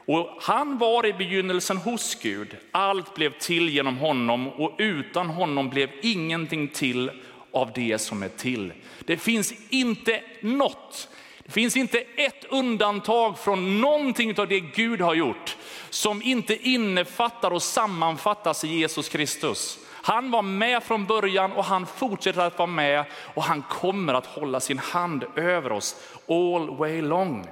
Och 0.06 0.38
han 0.42 0.78
var 0.78 1.06
i 1.06 1.14
begynnelsen 1.14 1.78
hos 1.78 2.16
Gud. 2.22 2.56
Allt 2.72 3.16
blev 3.16 3.38
till 3.40 3.70
genom 3.70 3.98
honom 3.98 4.48
och 4.48 4.76
utan 4.78 5.30
honom 5.30 5.70
blev 5.70 5.90
ingenting 6.02 6.68
till 6.68 7.12
av 7.52 7.72
det 7.76 7.98
som 7.98 8.24
är 8.24 8.30
till. 8.30 8.74
Det 9.06 9.18
finns 9.18 9.54
inte 9.70 10.22
något, 10.42 11.10
det 11.46 11.52
finns 11.52 11.78
inte 11.78 12.00
ett 12.00 12.46
undantag 12.50 13.40
från 13.40 13.82
någonting 13.82 14.40
av 14.40 14.48
det 14.48 14.60
Gud 14.60 15.02
har 15.02 15.14
gjort 15.14 15.58
som 15.90 16.22
inte 16.22 16.70
innefattar 16.70 17.52
och 17.52 17.64
sammanfattas 17.64 18.64
i 18.64 18.68
Jesus 18.68 19.10
Kristus. 19.10 19.80
Han 20.02 20.32
var 20.32 20.42
med 20.42 20.84
från 20.84 21.06
början 21.06 21.52
och 21.52 21.66
han 21.66 21.86
fortsätter 21.86 22.42
att 22.42 22.58
vara 22.58 22.68
med 22.68 23.06
och 23.14 23.44
han 23.44 23.62
kommer 23.62 24.14
att 24.14 24.26
hålla 24.26 24.60
sin 24.60 24.80
hand 24.80 25.26
över 25.36 25.72
oss 25.72 25.96
all 26.28 26.78
way 26.78 27.02
long. 27.02 27.48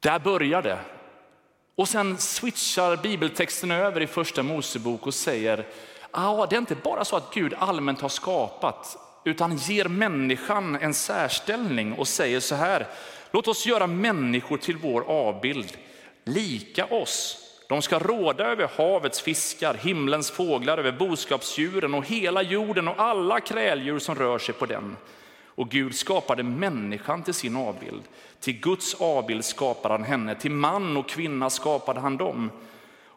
Där 0.00 0.18
börjar 0.18 0.62
det. 0.62 0.78
Och 1.76 1.88
sen 1.88 2.18
switchar 2.18 2.96
bibeltexten 2.96 3.70
över 3.70 4.00
i 4.00 4.06
första 4.06 4.42
Mosebok 4.42 5.06
och 5.06 5.14
säger, 5.14 5.66
ah, 6.10 6.46
det 6.46 6.56
är 6.56 6.60
inte 6.60 6.74
bara 6.74 7.04
så 7.04 7.16
att 7.16 7.34
Gud 7.34 7.54
allmänt 7.58 8.00
har 8.00 8.08
skapat, 8.08 8.96
utan 9.24 9.56
ger 9.56 9.84
människan 9.84 10.76
en 10.76 10.94
särställning 10.94 11.92
och 11.92 12.08
säger 12.08 12.40
så 12.40 12.54
här, 12.54 12.86
låt 13.30 13.48
oss 13.48 13.66
göra 13.66 13.86
människor 13.86 14.56
till 14.56 14.76
vår 14.76 15.10
avbild, 15.10 15.76
lika 16.24 16.84
oss. 16.84 17.45
De 17.68 17.82
ska 17.82 17.98
råda 17.98 18.44
över 18.44 18.70
havets 18.76 19.20
fiskar, 19.20 19.74
himlens 19.74 20.30
fåglar, 20.30 20.78
över 20.78 20.92
boskapsdjuren 20.92 21.94
och 21.94 22.06
hela 22.06 22.42
jorden 22.42 22.88
och 22.88 23.00
alla 23.00 23.40
kräldjur 23.40 23.98
som 23.98 24.14
rör 24.14 24.38
sig 24.38 24.54
på 24.54 24.66
den. 24.66 24.96
Och 25.44 25.70
Gud 25.70 25.94
skapade 25.94 26.42
människan 26.42 27.22
till 27.22 27.34
sin 27.34 27.56
avbild. 27.56 28.02
Till 28.40 28.60
Guds 28.60 28.94
avbild 28.94 29.44
skapade 29.44 29.94
han 29.94 30.04
henne, 30.04 30.34
till 30.34 30.50
man 30.50 30.96
och 30.96 31.08
kvinna 31.08 31.50
skapade 31.50 32.00
han 32.00 32.16
dem. 32.16 32.50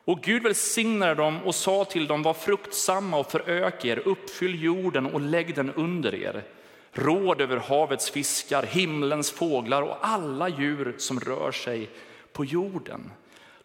Och 0.05 0.21
Gud 0.21 0.43
välsignade 0.43 1.15
dem 1.15 1.43
och 1.43 1.55
sa 1.55 1.85
till 1.85 2.07
dem, 2.07 2.23
var 2.23 2.33
fruktsamma 2.33 3.17
och 3.17 3.31
förök 3.31 3.85
er, 3.85 4.01
uppfyll 4.05 4.63
jorden 4.63 5.05
och 5.05 5.21
lägg 5.21 5.55
den 5.55 5.73
under 5.73 6.15
er. 6.15 6.43
Råd 6.91 7.41
över 7.41 7.57
havets 7.57 8.09
fiskar, 8.09 8.63
himlens 8.63 9.31
fåglar 9.31 9.81
och 9.81 9.97
alla 10.01 10.49
djur 10.49 10.95
som 10.97 11.19
rör 11.19 11.51
sig 11.51 11.89
på 12.33 12.45
jorden. 12.45 13.11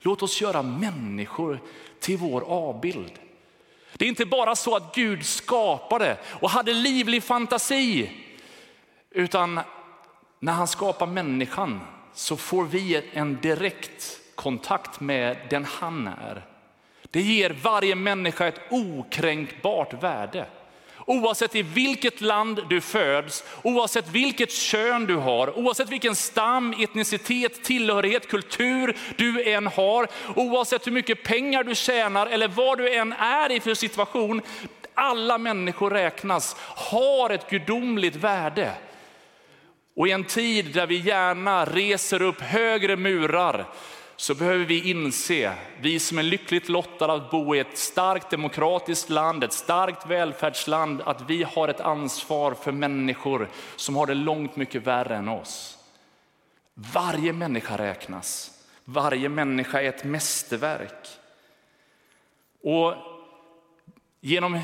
Låt 0.05 0.23
oss 0.23 0.41
göra 0.41 0.63
människor 0.63 1.61
till 2.01 2.17
vår 2.17 2.41
avbild. 2.41 3.13
Det 3.93 4.05
är 4.05 4.09
inte 4.09 4.27
bara 4.27 4.57
så 4.57 4.77
att 4.77 4.95
Gud 4.95 5.27
skapade 5.27 6.17
och 6.25 6.51
hade 6.51 6.73
livlig 6.75 7.23
fantasi, 7.23 8.11
utan 9.11 9.61
när 10.41 10.53
han 10.53 10.69
skapar 10.69 11.07
människan 11.07 11.81
så 12.15 12.37
får 12.37 12.65
vi 12.65 13.11
en 13.13 13.41
direkt 13.41 14.21
kontakt 14.35 15.01
med 15.01 15.37
den 15.51 15.65
han 15.65 16.07
är. 16.07 16.47
Det 17.11 17.21
ger 17.23 17.51
varje 17.63 17.95
människa 17.95 18.47
ett 18.47 18.61
okränkbart 18.71 20.03
värde. 20.03 20.47
Oavsett 21.07 21.55
i 21.55 21.63
vilket 21.63 22.21
land 22.21 22.61
du 22.69 22.81
föds, 22.81 23.45
oavsett 23.63 24.09
vilket 24.09 24.53
kön 24.53 25.07
du 25.07 25.17
har, 25.17 25.59
oavsett 25.59 25.89
vilken 25.89 26.17
stam, 26.17 26.75
etnicitet, 26.79 27.65
tillhörighet, 27.65 28.29
kultur 28.29 28.97
du 29.17 29.53
än 29.53 29.67
har, 29.67 30.09
oavsett 30.37 30.87
hur 30.87 30.93
mycket 30.93 31.23
pengar 31.23 31.65
du 31.65 31.75
tjänar 31.75 32.27
eller 32.27 32.49
vad 32.49 32.79
du 32.79 32.95
än 32.95 33.13
är 33.13 33.53
i 33.53 33.61
för 33.61 33.75
situation, 33.75 34.43
alla 34.95 35.39
människor 35.39 35.91
räknas, 35.91 36.57
har 36.61 37.31
ett 37.31 37.51
gudomligt 37.51 38.17
värde. 38.17 38.73
Och 39.97 40.09
i 40.09 40.11
en 40.11 40.25
tid 40.25 40.67
där 40.67 40.87
vi 40.87 40.97
gärna 40.97 41.65
reser 41.65 42.23
upp 42.23 42.41
högre 42.41 42.97
murar 42.97 43.67
så 44.17 44.35
behöver 44.35 44.65
vi 44.65 44.91
inse, 44.91 45.53
vi 45.81 45.99
som 45.99 46.19
är 46.19 46.23
lyckligt 46.23 46.69
lottade 46.69 47.13
att 47.13 47.31
bo 47.31 47.55
i 47.55 47.59
ett 47.59 47.79
starkt 47.79 48.31
demokratiskt 48.31 49.11
land, 49.11 49.45
ett 49.45 49.53
starkt 49.53 50.07
välfärdsland, 50.07 51.03
att 51.03 51.31
vi 51.31 51.43
har 51.43 51.69
ett 51.69 51.81
ansvar 51.81 52.55
för 52.55 52.73
människor 52.73 53.49
som 53.77 53.97
har 53.97 54.07
det 54.07 54.15
långt 54.15 54.57
mycket 54.57 54.87
värre 54.87 55.17
än 55.17 55.29
oss. 55.29 55.79
Varje 56.75 57.33
människa 57.33 57.79
räknas. 57.79 58.51
Varje 58.85 59.29
människa 59.29 59.83
är 59.83 59.89
ett 59.89 60.05
mästerverk. 60.05 61.09
Och 62.63 62.95
genom 64.21 64.61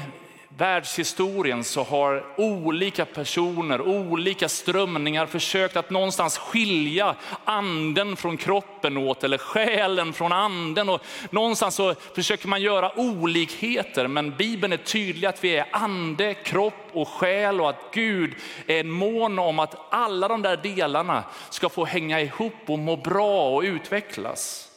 världshistorien 0.56 1.64
så 1.64 1.82
har 1.82 2.24
olika 2.36 3.04
personer, 3.04 3.80
olika 3.80 4.48
strömningar 4.48 5.26
försökt 5.26 5.76
att 5.76 5.90
någonstans 5.90 6.38
skilja 6.38 7.16
anden 7.44 8.16
från 8.16 8.36
kroppen 8.36 8.96
åt 8.96 9.24
eller 9.24 9.38
själen 9.38 10.12
från 10.12 10.32
anden. 10.32 10.88
Och 10.88 11.02
någonstans 11.30 11.74
så 11.74 11.94
försöker 11.94 12.48
man 12.48 12.62
göra 12.62 12.98
olikheter 12.98 14.06
men 14.06 14.36
Bibeln 14.36 14.72
är 14.72 14.76
tydlig 14.76 15.28
att 15.28 15.44
vi 15.44 15.56
är 15.56 15.66
ande, 15.70 16.34
kropp 16.34 16.88
och 16.92 17.08
själ 17.08 17.60
och 17.60 17.70
att 17.70 17.90
Gud 17.92 18.34
är 18.66 18.80
en 18.80 18.90
mån 18.90 19.38
om 19.38 19.58
att 19.58 19.76
alla 19.90 20.28
de 20.28 20.42
där 20.42 20.56
delarna 20.56 21.24
ska 21.50 21.68
få 21.68 21.84
hänga 21.84 22.20
ihop 22.20 22.54
och 22.66 22.78
må 22.78 22.96
bra 22.96 23.56
och 23.56 23.62
utvecklas. 23.62 24.70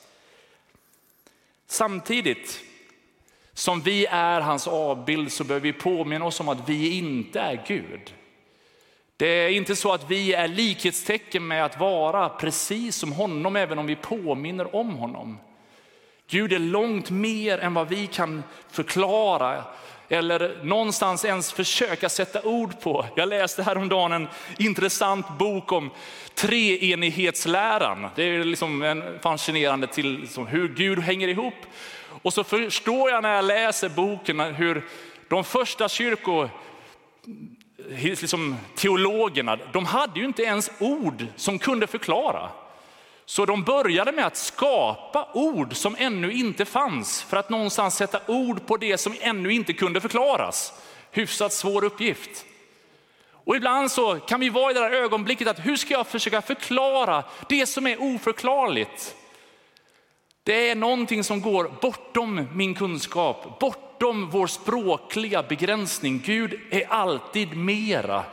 Samtidigt 1.67 2.61
som 3.53 3.81
vi 3.81 4.05
är 4.05 4.41
hans 4.41 4.67
avbild 4.67 5.31
så 5.31 5.43
behöver 5.43 5.63
vi 5.63 5.73
påminna 5.73 6.25
oss 6.25 6.39
om 6.39 6.49
att 6.49 6.69
vi 6.69 6.97
inte 6.97 7.39
är 7.39 7.63
Gud. 7.67 8.13
Det 9.17 9.27
är 9.27 9.49
inte 9.49 9.75
så 9.75 9.93
att 9.93 10.11
vi 10.11 10.33
är 10.33 10.47
likhetstecken 10.47 11.47
med 11.47 11.65
att 11.65 11.79
vara 11.79 12.29
precis 12.29 12.95
som 12.95 13.11
honom, 13.11 13.55
även 13.55 13.79
om 13.79 13.85
vi 13.85 13.95
påminner 13.95 14.75
om 14.75 14.89
honom. 14.89 15.37
Gud 16.29 16.53
är 16.53 16.59
långt 16.59 17.09
mer 17.09 17.57
än 17.57 17.73
vad 17.73 17.89
vi 17.89 18.07
kan 18.07 18.43
förklara 18.71 19.63
eller 20.09 20.63
någonstans 20.63 21.25
ens 21.25 21.51
försöka 21.51 22.09
sätta 22.09 22.41
ord 22.41 22.79
på. 22.81 23.05
Jag 23.15 23.29
läste 23.29 23.63
häromdagen 23.63 24.11
en 24.11 24.27
intressant 24.57 25.37
bok 25.37 25.71
om 25.71 25.89
treenighetsläran. 26.35 28.07
Det 28.15 28.23
är 28.23 28.43
liksom 28.43 28.81
en 28.81 29.19
fascinerande 29.21 29.87
till 29.87 30.19
liksom 30.19 30.47
hur 30.47 30.67
Gud 30.67 30.99
hänger 30.99 31.27
ihop. 31.27 31.53
Och 32.21 32.33
så 32.33 32.43
förstår 32.43 33.09
jag 33.09 33.23
när 33.23 33.35
jag 33.35 33.45
läser 33.45 33.89
boken 33.89 34.39
hur 34.39 34.85
de 35.27 35.43
första 35.43 35.89
kyrko 35.89 36.49
liksom, 37.99 38.57
teologerna, 38.75 39.59
de 39.73 39.85
hade 39.85 40.19
ju 40.19 40.25
inte 40.25 40.43
ens 40.43 40.71
ord 40.79 41.25
som 41.35 41.59
kunde 41.59 41.87
förklara. 41.87 42.49
Så 43.25 43.45
de 43.45 43.63
började 43.63 44.11
med 44.11 44.25
att 44.25 44.37
skapa 44.37 45.27
ord 45.33 45.75
som 45.75 45.95
ännu 45.99 46.31
inte 46.31 46.65
fanns 46.65 47.23
för 47.23 47.37
att 47.37 47.49
någonstans 47.49 47.95
sätta 47.95 48.19
ord 48.27 48.65
på 48.65 48.77
det 48.77 48.97
som 48.97 49.15
ännu 49.19 49.53
inte 49.53 49.73
kunde 49.73 50.01
förklaras. 50.01 50.73
Hyfsat 51.11 51.53
svår 51.53 51.83
uppgift. 51.83 52.45
Och 53.45 53.55
ibland 53.55 53.91
så 53.91 54.19
kan 54.19 54.39
vi 54.39 54.49
vara 54.49 54.71
i 54.71 54.73
det 54.73 54.79
där 54.79 54.91
ögonblicket 54.91 55.47
att 55.47 55.65
hur 55.65 55.75
ska 55.75 55.93
jag 55.93 56.07
försöka 56.07 56.41
förklara 56.41 57.23
det 57.49 57.65
som 57.65 57.87
är 57.87 58.01
oförklarligt? 58.01 59.15
Det 60.45 60.69
är 60.69 60.75
någonting 60.75 61.23
som 61.23 61.41
går 61.41 61.71
bortom 61.81 62.47
min 62.53 62.75
kunskap, 62.75 63.59
bortom 63.59 64.29
vår 64.29 64.47
språkliga 64.47 65.43
begränsning. 65.43 66.21
Gud 66.25 66.59
är 66.71 66.87
alltid 66.87 67.57
mera. 67.57 68.23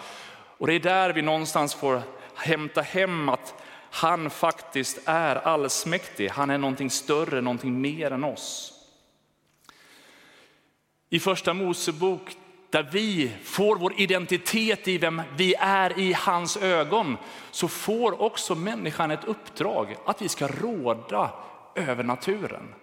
Och 0.59 0.67
det 0.67 0.75
är 0.75 0.81
där 0.81 1.13
vi 1.13 1.23
någonstans 1.23 1.75
får 1.75 2.03
hämta 2.35 2.81
hem 2.81 3.29
att 3.29 3.55
han 3.91 4.31
faktiskt 4.31 5.01
är 5.05 5.37
allsmäktig. 5.37 6.29
Han 6.29 6.51
är 6.51 6.59
någonting 6.59 6.91
större, 6.91 7.41
någonting 7.41 7.81
mer 7.81 8.11
än 8.11 8.25
oss. 8.25 8.73
I 11.11 11.21
första 11.21 11.55
Mosebok 11.55 12.37
där 12.71 12.89
vi 12.93 13.33
får 13.45 13.77
vår 13.77 14.01
identitet 14.01 14.89
i 14.89 14.99
vem 14.99 15.23
vi 15.37 15.55
är 15.59 15.99
i 15.99 16.13
hans 16.13 16.57
ögon, 16.57 17.17
så 17.51 17.69
får 17.69 18.23
också 18.23 18.55
människan 18.55 19.11
ett 19.11 19.25
uppdrag 19.25 19.97
att 20.07 20.23
vi 20.23 20.29
ska 20.29 20.49
råda 20.49 21.31
över 21.75 22.05
naturen. 22.05 22.75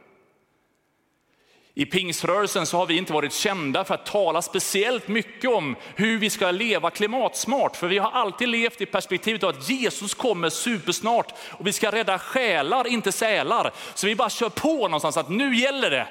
I 1.80 1.86
pingsrörelsen 1.86 2.66
så 2.66 2.78
har 2.78 2.86
vi 2.86 2.98
inte 2.98 3.14
varit 3.14 3.34
kända 3.34 3.84
för 3.86 3.94
att 3.94 4.06
tala 4.06 4.42
speciellt 4.42 5.08
mycket 5.08 5.50
om 5.50 5.76
hur 5.96 6.20
vi 6.20 6.30
ska 6.30 6.52
leva 6.52 6.90
klimatsmart. 6.90 7.76
För 7.76 7.88
vi 7.88 7.98
har 7.98 8.12
alltid 8.12 8.48
levt 8.48 8.82
i 8.82 8.86
perspektivet 8.86 9.44
av 9.44 9.50
att 9.50 9.70
Jesus 9.70 10.14
kommer 10.14 10.50
supersnart 10.50 11.34
och 11.50 11.68
vi 11.68 11.74
ska 11.74 11.92
rädda 11.92 12.20
själar, 12.20 12.88
inte 12.88 13.12
sälar. 13.12 13.72
Så 13.94 14.08
vi 14.08 14.16
bara 14.16 14.30
kör 14.30 14.50
på 14.50 14.74
någonstans 14.74 15.18
att 15.18 15.30
nu 15.30 15.56
gäller 15.56 15.90
det. 15.90 16.08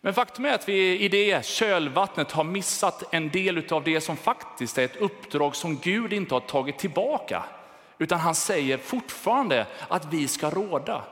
Men 0.00 0.14
faktum 0.14 0.44
är 0.44 0.54
att 0.54 0.68
vi 0.68 1.00
i 1.00 1.08
det 1.08 1.46
kölvattnet 1.46 2.32
har 2.32 2.44
missat 2.44 3.14
en 3.14 3.28
del 3.28 3.72
av 3.72 3.84
det 3.84 4.00
som 4.00 4.16
faktiskt 4.16 4.78
är 4.78 4.84
ett 4.84 4.96
uppdrag 4.96 5.56
som 5.56 5.78
Gud 5.78 6.12
inte 6.12 6.34
har 6.34 6.40
tagit 6.40 6.78
tillbaka. 6.78 7.44
Utan 7.98 8.18
han 8.20 8.34
säger 8.34 8.78
fortfarande 8.78 9.66
att 9.88 10.12
vi 10.12 10.28
ska 10.28 10.50
råda. 10.50 11.02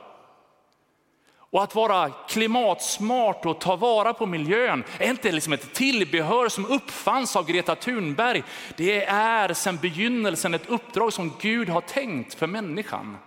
Och 1.51 1.63
att 1.63 1.75
vara 1.75 2.09
klimatsmart 2.09 3.45
och 3.45 3.59
ta 3.59 3.75
vara 3.75 4.13
på 4.13 4.25
miljön 4.25 4.83
är 4.97 5.09
inte 5.09 5.31
liksom 5.31 5.53
ett 5.53 5.73
tillbehör 5.73 6.49
som 6.49 6.65
uppfanns 6.65 7.35
av 7.35 7.45
Greta 7.45 7.75
Thunberg. 7.75 8.43
Det 8.75 9.05
är 9.05 9.53
sedan 9.53 9.77
begynnelsen 9.81 10.53
ett 10.53 10.69
uppdrag 10.69 11.13
som 11.13 11.33
Gud 11.41 11.69
har 11.69 11.81
tänkt 11.81 12.33
för 12.33 12.47
människan. 12.47 13.17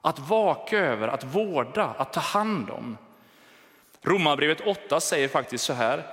Att 0.00 0.18
vaka 0.18 0.78
över, 0.78 1.08
att 1.08 1.24
vårda, 1.24 1.94
att 1.98 2.12
ta 2.12 2.20
hand 2.20 2.70
om. 2.70 2.96
Romarbrevet 4.02 4.60
8 4.66 5.00
säger 5.00 5.28
faktiskt 5.28 5.64
så 5.64 5.72
här, 5.72 6.06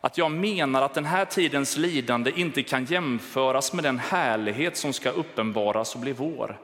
att 0.00 0.18
jag 0.18 0.30
menar 0.30 0.82
att 0.82 0.94
den 0.94 1.04
här 1.04 1.24
tidens 1.24 1.76
lidande 1.76 2.32
inte 2.36 2.62
kan 2.62 2.84
jämföras 2.84 3.72
med 3.72 3.84
den 3.84 3.98
härlighet 3.98 4.76
som 4.76 4.92
ska 4.92 5.10
uppenbaras 5.10 5.94
och 5.94 6.00
bli 6.00 6.12
vår. 6.12 6.58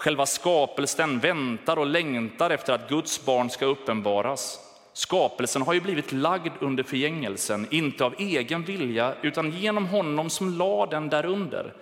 Själva 0.00 0.26
skapelsen 0.26 1.18
väntar 1.18 1.76
och 1.76 1.86
längtar 1.86 2.50
efter 2.50 2.72
att 2.72 2.88
Guds 2.88 3.24
barn 3.24 3.50
ska 3.50 3.66
uppenbaras. 3.66 4.58
Skapelsen 4.92 5.62
har 5.62 5.72
ju 5.72 5.80
blivit 5.80 6.12
lagd 6.12 6.52
under 6.60 6.82
förgängelsen, 6.82 7.66
inte 7.70 8.04
av 8.04 8.14
egen 8.18 8.62
vilja, 8.62 9.14
utan 9.22 9.50
genom 9.50 9.86
honom 9.86 10.30
som 10.30 10.58
lade 10.58 10.96
den 10.96 11.08
därunder. 11.08 11.72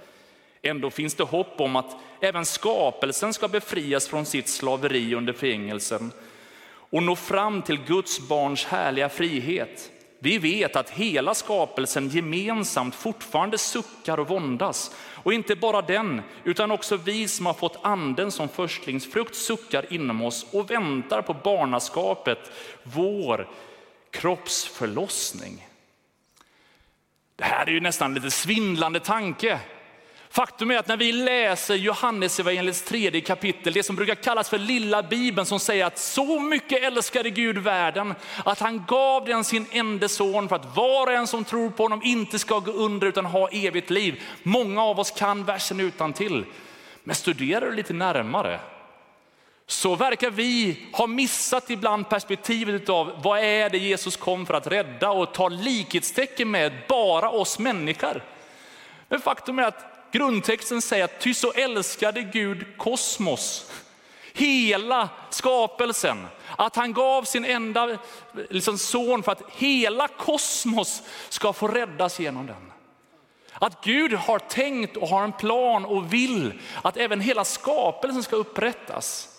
Ändå 0.63 0.91
finns 0.91 1.15
det 1.15 1.25
hopp 1.25 1.61
om 1.61 1.77
att 1.77 1.97
även 2.21 2.45
skapelsen 2.45 3.35
ska 3.35 3.49
befrias 3.49 4.09
från 4.09 4.27
sitt 4.27 4.49
slaveri 4.49 5.15
under 5.15 5.33
förgängelsen 5.33 6.13
och 6.71 7.03
nå 7.03 7.17
fram 7.17 7.63
till 7.63 7.85
Guds 7.87 8.29
barns 8.29 8.65
härliga 8.65 9.09
frihet. 9.09 9.91
Vi 10.19 10.39
vet 10.39 10.77
att 10.77 10.91
hela 10.91 11.35
skapelsen 11.35 12.09
gemensamt 12.09 12.95
fortfarande 12.95 13.59
suckar 13.59 14.21
och 14.21 14.29
våndas. 14.29 14.97
Och 15.15 15.33
inte 15.33 15.57
bara 15.57 15.83
den, 15.83 16.23
utan 16.45 16.71
också 16.71 16.97
vi 16.97 17.29
som 17.29 17.47
har 17.47 17.55
fått 17.55 17.79
anden 17.83 18.31
som 18.31 18.49
förstlingsfrukt 18.49 19.35
suckar 19.35 19.93
inom 19.93 20.23
oss 20.23 20.47
och 20.53 20.71
väntar 20.71 21.23
på 21.23 21.35
barnaskapet, 21.35 22.53
vår 22.83 23.49
kroppsförlossning. 24.11 25.67
Det 27.37 27.45
här 27.45 27.67
är 27.67 27.71
ju 27.71 27.81
nästan 27.81 28.15
lite 28.15 28.31
svindlande 28.31 29.01
tanke. 29.01 29.61
Faktum 30.31 30.71
är 30.71 30.79
att 30.79 30.89
när 30.89 30.97
vi 30.97 31.13
läser 31.13 31.75
Johannesevangeliets 31.75 32.83
tredje 32.83 33.21
kapitel, 33.21 33.73
det 33.73 33.83
som 33.83 33.97
brukar 33.97 34.15
kallas 34.15 34.49
för 34.49 34.59
lilla 34.59 35.03
bibeln 35.03 35.47
som 35.47 35.61
säger 35.61 35.85
att 35.85 35.99
så 35.99 36.41
mycket 36.41 36.83
älskade 36.83 37.31
Gud 37.31 37.59
världen 37.59 38.15
att 38.45 38.59
han 38.59 38.85
gav 38.89 39.25
den 39.25 39.45
sin 39.45 39.67
enda 39.71 40.09
son 40.09 40.49
för 40.49 40.57
att 40.57 40.77
var 40.77 41.07
och 41.07 41.13
en 41.13 41.27
som 41.27 41.45
tror 41.45 41.71
på 41.71 41.83
honom 41.83 42.03
inte 42.05 42.39
ska 42.39 42.59
gå 42.59 42.73
under 42.73 43.07
utan 43.07 43.27
ha 43.27 43.49
evigt 43.49 43.91
liv. 43.91 44.23
Många 44.43 44.83
av 44.83 45.01
oss 45.01 45.11
kan 45.11 45.45
versen 45.45 45.81
utan 45.81 46.13
till. 46.13 46.45
Men 47.05 47.15
studerar 47.15 47.67
du 47.67 47.77
lite 47.77 47.93
närmare 47.93 48.61
så 49.67 49.95
verkar 49.95 50.31
vi 50.31 50.87
ha 50.93 51.07
missat 51.07 51.71
ibland 51.71 52.09
perspektivet 52.09 52.89
av 52.89 53.13
vad 53.23 53.39
är 53.39 53.71
det 53.71 53.79
Jesus 53.79 54.17
kom 54.17 54.47
för 54.47 54.55
att 54.55 54.67
rädda 54.67 55.11
och 55.11 55.35
ta 55.35 55.49
likhetstecken 55.49 56.51
med 56.51 56.73
bara 56.89 57.31
oss 57.31 57.59
människor. 57.59 58.23
Men 59.09 59.21
faktum 59.21 59.59
är 59.59 59.63
att 59.63 59.98
Grundtexten 60.13 60.83
säger 60.83 61.05
att 61.05 61.21
ty 61.21 61.35
så 61.35 61.53
älskade 61.53 62.23
Gud 62.23 62.77
kosmos, 62.77 63.71
hela 64.33 65.09
skapelsen, 65.31 66.27
att 66.57 66.77
han 66.77 66.93
gav 66.93 67.23
sin 67.23 67.45
enda 67.45 67.99
liksom, 68.51 68.79
son 68.79 69.23
för 69.23 69.33
att 69.33 69.43
hela 69.57 70.09
kosmos 70.09 71.03
ska 71.29 71.53
få 71.53 71.69
räddas 71.69 72.21
genom 72.21 72.47
den. 72.47 72.73
Att 73.53 73.85
Gud 73.85 74.13
har 74.13 74.39
tänkt 74.39 74.97
och 74.97 75.09
har 75.09 75.25
en 75.25 75.33
plan 75.33 75.85
och 75.85 76.13
vill 76.13 76.53
att 76.83 76.97
även 76.97 77.21
hela 77.21 77.45
skapelsen 77.45 78.23
ska 78.23 78.37
upprättas. 78.37 79.38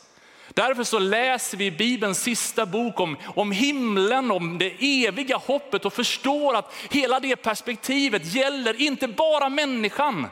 Därför 0.54 0.84
så 0.84 1.00
läser 1.00 1.58
vi 1.58 1.72
Bibelns 1.72 2.24
sista 2.24 2.66
bok 2.66 3.00
om, 3.00 3.18
om 3.36 3.52
himlen, 3.52 4.32
om 4.32 4.58
det 4.58 5.06
eviga 5.06 5.38
hoppet 5.38 5.86
och 5.86 5.94
förstår 5.94 6.56
att 6.56 6.74
hela 6.90 7.20
det 7.20 7.36
perspektivet 7.36 8.34
gäller 8.34 8.82
inte 8.82 9.08
bara 9.08 9.50
människan, 9.50 10.28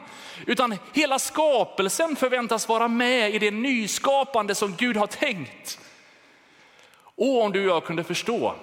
utan 0.46 0.78
hela 0.92 1.18
skapelsen 1.18 2.16
förväntas 2.16 2.68
vara 2.68 2.88
med 2.88 3.34
i 3.34 3.38
det 3.38 3.50
nyskapande 3.50 4.54
som 4.54 4.74
Gud 4.76 4.96
har 4.96 5.06
tänkt. 5.06 5.78
Och 7.00 7.42
om 7.42 7.52
du 7.52 7.70
och 7.70 7.76
jag 7.76 7.84
kunde 7.84 8.04
förstå 8.04 8.54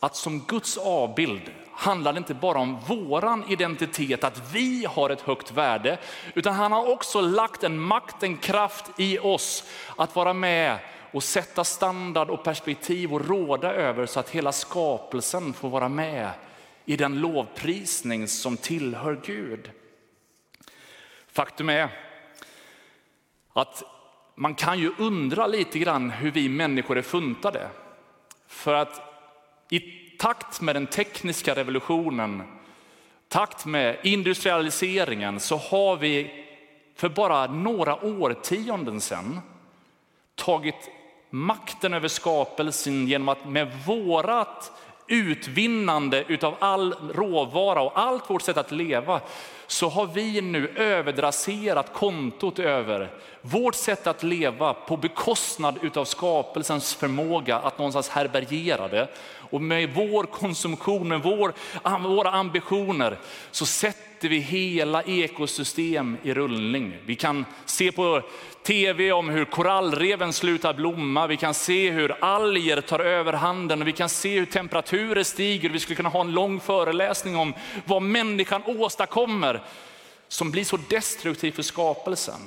att 0.00 0.16
som 0.16 0.40
Guds 0.40 0.76
avbild 0.76 1.42
handlar 1.78 2.12
det 2.12 2.18
inte 2.18 2.34
bara 2.34 2.58
om 2.58 2.80
våran 2.80 3.44
identitet, 3.48 4.24
att 4.24 4.54
vi 4.54 4.84
har 4.84 5.10
ett 5.10 5.20
högt 5.20 5.52
värde, 5.52 5.98
utan 6.34 6.54
han 6.54 6.72
har 6.72 6.92
också 6.92 7.20
lagt 7.20 7.64
en 7.64 7.80
makt, 7.80 8.22
en 8.22 8.36
kraft 8.36 8.84
i 8.96 9.18
oss 9.18 9.64
att 9.96 10.16
vara 10.16 10.32
med 10.32 10.78
och 11.12 11.22
sätta 11.22 11.64
standard 11.64 12.30
och 12.30 12.44
perspektiv 12.44 13.14
och 13.14 13.28
råda 13.28 13.72
över 13.72 14.06
så 14.06 14.20
att 14.20 14.30
hela 14.30 14.52
skapelsen 14.52 15.52
får 15.52 15.68
vara 15.68 15.88
med 15.88 16.30
i 16.84 16.96
den 16.96 17.20
lovprisning 17.20 18.28
som 18.28 18.56
tillhör 18.56 19.20
Gud. 19.24 19.70
Faktum 21.32 21.68
är 21.68 21.88
att 23.52 23.82
man 24.34 24.54
kan 24.54 24.78
ju 24.78 24.92
undra 24.98 25.46
lite 25.46 25.78
grann 25.78 26.10
hur 26.10 26.30
vi 26.30 26.48
människor 26.48 26.98
är 26.98 27.02
funtade. 27.02 27.68
För 28.46 28.74
att 28.74 29.02
i 29.70 30.07
takt 30.18 30.60
med 30.60 30.76
den 30.76 30.86
tekniska 30.86 31.54
revolutionen, 31.54 32.42
takt 33.28 33.66
med 33.66 33.98
industrialiseringen 34.02 35.40
så 35.40 35.56
har 35.56 35.96
vi 35.96 36.44
för 36.94 37.08
bara 37.08 37.46
några 37.46 38.04
årtionden 38.04 39.00
sedan 39.00 39.40
tagit 40.34 40.90
makten 41.30 41.94
över 41.94 42.08
skapelsen 42.08 43.06
genom 43.06 43.28
att 43.28 43.48
med 43.48 43.84
vårat 43.86 44.72
utvinnande 45.06 46.24
utav 46.28 46.54
all 46.58 46.94
råvara 47.14 47.82
och 47.82 47.98
allt 47.98 48.30
vårt 48.30 48.42
sätt 48.42 48.56
att 48.56 48.72
leva 48.72 49.20
så 49.70 49.88
har 49.88 50.06
vi 50.06 50.40
nu 50.40 50.68
överdraserat 50.76 51.92
kontot 51.92 52.58
över 52.58 53.10
vårt 53.40 53.74
sätt 53.74 54.06
att 54.06 54.22
leva 54.22 54.74
på 54.74 54.96
bekostnad 54.96 55.78
utav 55.82 56.04
skapelsens 56.04 56.94
förmåga 56.94 57.56
att 57.58 57.78
någonstans 57.78 58.08
härbärgera 58.08 58.88
det. 58.88 59.08
Och 59.50 59.62
med 59.62 59.94
vår 59.94 60.24
konsumtion, 60.24 61.08
med 61.08 61.22
vår, 61.22 61.52
våra 62.08 62.30
ambitioner 62.30 63.18
så 63.50 63.66
sätter 63.66 64.07
sätter 64.18 64.28
vi 64.28 64.38
hela 64.38 65.02
ekosystem 65.02 66.16
i 66.22 66.34
rullning. 66.34 66.96
Vi 67.06 67.16
kan 67.16 67.44
se 67.64 67.92
på 67.92 68.22
tv 68.62 69.12
om 69.12 69.28
hur 69.28 69.44
korallreven 69.44 70.32
slutar 70.32 70.74
blomma, 70.74 71.26
vi 71.26 71.36
kan 71.36 71.54
se 71.54 71.90
hur 71.90 72.24
alger 72.24 72.80
tar 72.80 73.00
över 73.00 73.32
handen 73.32 73.82
och 73.82 73.88
vi 73.88 73.92
kan 73.92 74.08
se 74.08 74.38
hur 74.38 74.46
temperaturer 74.46 75.22
stiger. 75.22 75.70
Vi 75.70 75.78
skulle 75.78 75.96
kunna 75.96 76.08
ha 76.08 76.20
en 76.20 76.32
lång 76.32 76.60
föreläsning 76.60 77.36
om 77.36 77.54
vad 77.84 78.02
människan 78.02 78.62
åstadkommer 78.66 79.62
som 80.28 80.50
blir 80.50 80.64
så 80.64 80.78
destruktivt 80.88 81.54
för 81.54 81.62
skapelsen. 81.62 82.40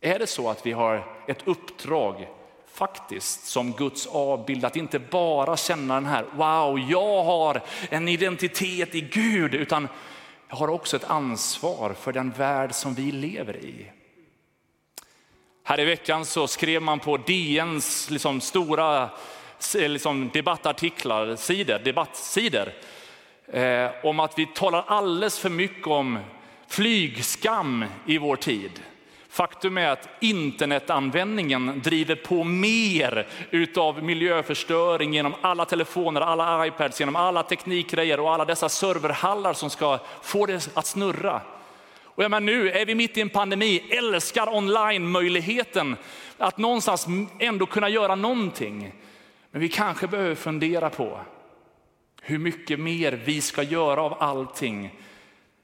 Är 0.00 0.18
det 0.18 0.26
så 0.26 0.50
att 0.50 0.66
vi 0.66 0.72
har 0.72 1.06
ett 1.28 1.48
uppdrag 1.48 2.26
faktiskt 2.74 3.46
som 3.46 3.72
Guds 3.72 4.06
avbild, 4.06 4.64
att 4.64 4.76
inte 4.76 4.98
bara 4.98 5.56
känna 5.56 5.94
den 5.94 6.06
här, 6.06 6.24
wow, 6.32 6.78
jag 6.90 7.24
har 7.24 7.60
en 7.90 8.08
identitet 8.08 8.94
i 8.94 9.00
Gud, 9.00 9.54
utan 9.54 9.88
har 10.48 10.68
också 10.68 10.96
ett 10.96 11.04
ansvar 11.04 11.92
för 11.92 12.12
den 12.12 12.30
värld 12.30 12.74
som 12.74 12.94
vi 12.94 13.12
lever 13.12 13.56
i. 13.56 13.92
Här 15.64 15.80
i 15.80 15.84
veckan 15.84 16.24
så 16.24 16.48
skrev 16.48 16.82
man 16.82 16.98
på 16.98 17.16
DNs 17.16 18.10
liksom 18.10 18.40
stora 18.40 19.10
eh, 19.74 19.88
liksom 19.88 20.30
debattartiklar, 20.32 21.36
sidor, 21.36 21.78
debattsidor, 21.78 22.72
eh, 23.46 23.90
om 24.02 24.20
att 24.20 24.38
vi 24.38 24.46
talar 24.46 24.84
alldeles 24.86 25.38
för 25.38 25.50
mycket 25.50 25.86
om 25.86 26.18
flygskam 26.68 27.84
i 28.06 28.18
vår 28.18 28.36
tid. 28.36 28.82
Faktum 29.36 29.78
är 29.78 29.88
att 29.88 30.08
internetanvändningen 30.20 31.80
driver 31.84 32.14
på 32.14 32.44
mer 32.44 33.28
utav 33.50 34.02
miljöförstöring 34.02 35.14
genom 35.14 35.34
alla 35.40 35.64
telefoner, 35.64 36.20
alla 36.20 36.66
iPads, 36.66 37.00
genom 37.00 37.16
alla 37.16 37.42
teknikgrejer 37.42 38.20
och 38.20 38.34
alla 38.34 38.44
dessa 38.44 38.68
serverhallar 38.68 39.52
som 39.52 39.70
ska 39.70 39.98
få 40.22 40.46
det 40.46 40.68
att 40.74 40.86
snurra. 40.86 41.40
Och 42.04 42.24
jag 42.24 42.30
menar, 42.30 42.40
nu 42.40 42.70
är 42.70 42.86
vi 42.86 42.94
mitt 42.94 43.16
i 43.16 43.20
en 43.20 43.28
pandemi, 43.28 43.78
älskar 43.90 44.54
online-möjligheten 44.54 45.96
att 46.38 46.58
någonstans 46.58 47.06
ändå 47.38 47.66
kunna 47.66 47.88
göra 47.88 48.14
någonting. 48.14 48.92
Men 49.50 49.60
vi 49.60 49.68
kanske 49.68 50.06
behöver 50.06 50.34
fundera 50.34 50.90
på 50.90 51.20
hur 52.22 52.38
mycket 52.38 52.80
mer 52.80 53.12
vi 53.12 53.40
ska 53.40 53.62
göra 53.62 54.02
av 54.02 54.16
allting 54.22 55.00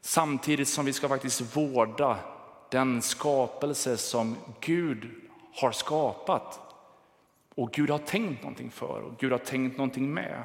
samtidigt 0.00 0.68
som 0.68 0.84
vi 0.84 0.92
ska 0.92 1.08
faktiskt 1.08 1.56
vårda 1.56 2.18
den 2.72 3.02
skapelse 3.02 3.96
som 3.96 4.36
Gud 4.60 5.10
har 5.54 5.72
skapat 5.72 6.60
och 7.54 7.72
Gud 7.72 7.90
har 7.90 7.98
tänkt 7.98 8.42
någonting 8.42 8.70
för 8.70 9.00
och 9.00 9.18
Gud 9.18 9.32
har 9.32 9.38
tänkt 9.38 9.76
någonting 9.76 10.14
med. 10.14 10.42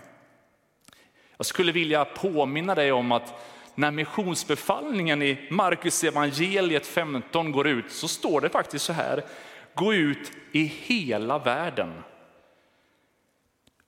Jag 1.38 1.46
skulle 1.46 1.72
vilja 1.72 2.06
påminna 2.06 2.76
dig 2.76 2.92
om 2.92 3.12
att 3.12 3.34
när 3.76 3.92
missionsbefallningen 3.92 5.22
i 5.22 5.48
Markus 5.52 6.04
evangeliet 6.04 6.88
15 6.88 7.52
går 7.52 7.68
ut 7.68 7.92
så 7.92 8.08
står 8.08 8.42
det 8.42 8.50
faktiskt 8.50 8.86
så 8.86 8.94
här, 8.94 9.26
gå 9.74 9.94
ut 9.94 10.32
i 10.52 10.64
hela 10.64 11.40
världen. 11.40 12.04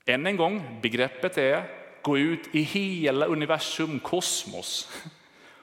Än 0.06 0.28
en 0.28 0.38
gång, 0.38 0.80
begreppet 0.82 1.38
är 1.38 1.64
gå 2.02 2.18
ut 2.18 2.56
i 2.56 2.62
hela 2.62 3.26
universum, 3.26 4.00
kosmos 4.00 4.90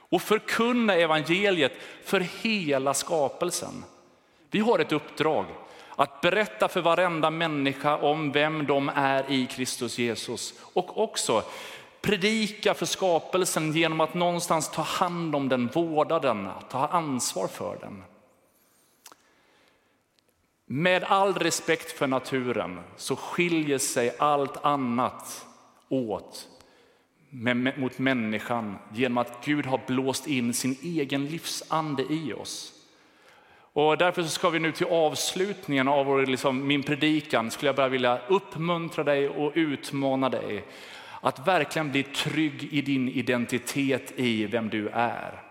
och 0.09 0.21
förkunna 0.21 0.95
evangeliet 0.95 1.73
för 2.03 2.19
hela 2.19 2.93
skapelsen. 2.93 3.83
Vi 4.51 4.59
har 4.59 4.79
ett 4.79 4.91
uppdrag 4.91 5.45
att 5.95 6.21
berätta 6.21 6.67
för 6.67 6.81
varenda 6.81 7.29
människa 7.29 7.97
om 7.97 8.31
vem 8.31 8.65
de 8.65 8.91
är 8.95 9.31
i 9.31 9.45
Kristus 9.45 9.97
Jesus 9.97 10.53
och 10.73 11.03
också 11.03 11.43
predika 12.01 12.73
för 12.73 12.85
skapelsen 12.85 13.73
genom 13.73 14.01
att 14.01 14.13
någonstans 14.13 14.71
ta 14.71 14.81
hand 14.81 15.35
om 15.35 15.49
den, 15.49 15.67
vårda 15.67 16.19
den, 16.19 16.49
ta 16.69 16.87
ansvar 16.87 17.47
för 17.47 17.77
den. 17.81 18.03
Med 20.65 21.03
all 21.03 21.33
respekt 21.33 21.91
för 21.91 22.07
naturen 22.07 22.79
så 22.97 23.15
skiljer 23.15 23.77
sig 23.77 24.15
allt 24.19 24.65
annat 24.65 25.45
åt 25.89 26.47
mot 27.77 27.99
människan 27.99 28.77
genom 28.93 29.17
att 29.17 29.45
Gud 29.45 29.65
har 29.65 29.81
blåst 29.87 30.27
in 30.27 30.53
sin 30.53 30.77
egen 30.81 31.25
livsande 31.25 32.03
i 32.09 32.33
oss. 32.33 32.73
Och 33.73 33.97
därför 33.97 34.23
ska 34.23 34.49
vi 34.49 34.59
nu 34.59 34.71
till 34.71 34.87
avslutningen 34.87 35.87
av 35.87 36.05
vår, 36.05 36.25
liksom, 36.25 36.67
min 36.67 36.83
predikan 36.83 37.51
skulle 37.51 37.69
jag 37.69 37.75
bara 37.75 37.87
vilja 37.87 38.19
uppmuntra 38.27 39.03
dig 39.03 39.29
och 39.29 39.51
utmana 39.55 40.29
dig 40.29 40.65
att 41.21 41.47
verkligen 41.47 41.91
bli 41.91 42.03
trygg 42.03 42.67
i 42.71 42.81
din 42.81 43.09
identitet 43.09 44.13
i 44.15 44.45
vem 44.45 44.69
du 44.69 44.89
är. 44.89 45.46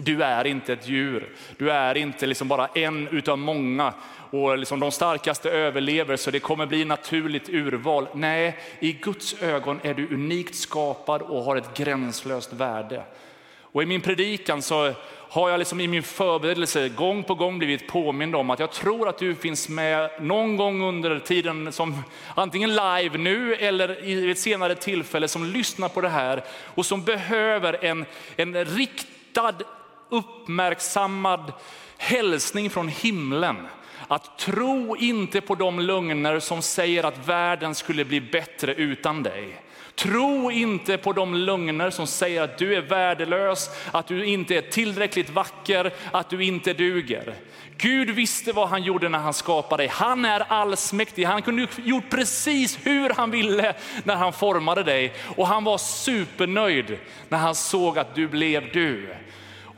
Du 0.00 0.22
är 0.22 0.46
inte 0.46 0.72
ett 0.72 0.88
djur, 0.88 1.28
du 1.56 1.70
är 1.70 1.96
inte 1.96 2.26
liksom 2.26 2.48
bara 2.48 2.66
en 2.66 3.08
utav 3.08 3.38
många 3.38 3.92
och 4.30 4.58
liksom 4.58 4.80
de 4.80 4.90
starkaste 4.90 5.50
överlever 5.50 6.16
så 6.16 6.30
det 6.30 6.40
kommer 6.40 6.66
bli 6.66 6.84
naturligt 6.84 7.48
urval. 7.48 8.08
Nej, 8.14 8.58
i 8.80 8.92
Guds 8.92 9.42
ögon 9.42 9.80
är 9.82 9.94
du 9.94 10.14
unikt 10.14 10.54
skapad 10.54 11.22
och 11.22 11.42
har 11.42 11.56
ett 11.56 11.76
gränslöst 11.76 12.52
värde. 12.52 13.02
Och 13.60 13.82
i 13.82 13.86
min 13.86 14.00
predikan 14.00 14.62
så 14.62 14.92
har 15.30 15.50
jag 15.50 15.58
liksom 15.58 15.80
i 15.80 15.88
min 15.88 16.02
förberedelse 16.02 16.88
gång 16.88 17.22
på 17.22 17.34
gång 17.34 17.58
blivit 17.58 17.88
påmind 17.88 18.36
om 18.36 18.50
att 18.50 18.60
jag 18.60 18.72
tror 18.72 19.08
att 19.08 19.18
du 19.18 19.34
finns 19.34 19.68
med 19.68 20.10
någon 20.20 20.56
gång 20.56 20.82
under 20.82 21.18
tiden 21.18 21.72
som 21.72 22.02
antingen 22.34 22.70
live 22.70 23.18
nu 23.18 23.54
eller 23.54 24.04
i 24.04 24.30
ett 24.30 24.38
senare 24.38 24.74
tillfälle 24.74 25.28
som 25.28 25.44
lyssnar 25.44 25.88
på 25.88 26.00
det 26.00 26.08
här 26.08 26.44
och 26.64 26.86
som 26.86 27.04
behöver 27.04 27.84
en, 27.84 28.04
en 28.36 28.64
riktad 28.64 29.54
uppmärksammad 30.10 31.52
hälsning 31.98 32.70
från 32.70 32.88
himlen. 32.88 33.56
Att 34.08 34.38
tro 34.38 34.96
inte 34.96 35.40
på 35.40 35.54
de 35.54 35.80
lögner 35.80 36.40
som 36.40 36.62
säger 36.62 37.04
att 37.04 37.28
världen 37.28 37.74
skulle 37.74 38.04
bli 38.04 38.20
bättre 38.20 38.74
utan 38.74 39.22
dig. 39.22 39.60
Tro 39.94 40.50
inte 40.50 40.96
på 40.98 41.12
de 41.12 41.34
lögner 41.34 41.90
som 41.90 42.06
säger 42.06 42.42
att 42.42 42.58
du 42.58 42.74
är 42.74 42.80
värdelös, 42.80 43.70
att 43.90 44.06
du 44.06 44.26
inte 44.26 44.56
är 44.56 44.62
tillräckligt 44.62 45.30
vacker, 45.30 45.92
att 46.12 46.30
du 46.30 46.44
inte 46.44 46.72
duger. 46.72 47.34
Gud 47.76 48.10
visste 48.10 48.52
vad 48.52 48.68
han 48.68 48.82
gjorde 48.82 49.08
när 49.08 49.18
han 49.18 49.34
skapade 49.34 49.82
dig. 49.82 49.90
Han 49.92 50.24
är 50.24 50.40
allsmäktig. 50.40 51.24
Han 51.24 51.42
kunde 51.42 51.66
gjort 51.76 52.10
precis 52.10 52.78
hur 52.82 53.10
han 53.10 53.30
ville 53.30 53.74
när 54.04 54.16
han 54.16 54.32
formade 54.32 54.82
dig. 54.82 55.14
Och 55.36 55.46
han 55.46 55.64
var 55.64 55.78
supernöjd 55.78 56.98
när 57.28 57.38
han 57.38 57.54
såg 57.54 57.98
att 57.98 58.14
du 58.14 58.28
blev 58.28 58.72
du. 58.72 59.14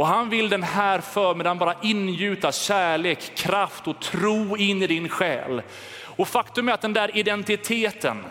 Och 0.01 0.07
han 0.07 0.31
vill 0.31 0.49
den 0.49 0.63
här 0.63 1.01
förmiddagen 1.01 1.59
bara 1.59 1.75
ingjuta 1.83 2.53
kärlek, 2.53 3.35
kraft 3.37 3.87
och 3.87 4.01
tro 4.01 4.57
in 4.57 4.83
i 4.83 4.87
din 4.87 5.09
själ. 5.09 5.63
Och 6.05 6.29
faktum 6.29 6.69
är 6.69 6.73
att 6.73 6.81
den 6.81 6.93
där 6.93 7.17
identiteten, 7.17 8.25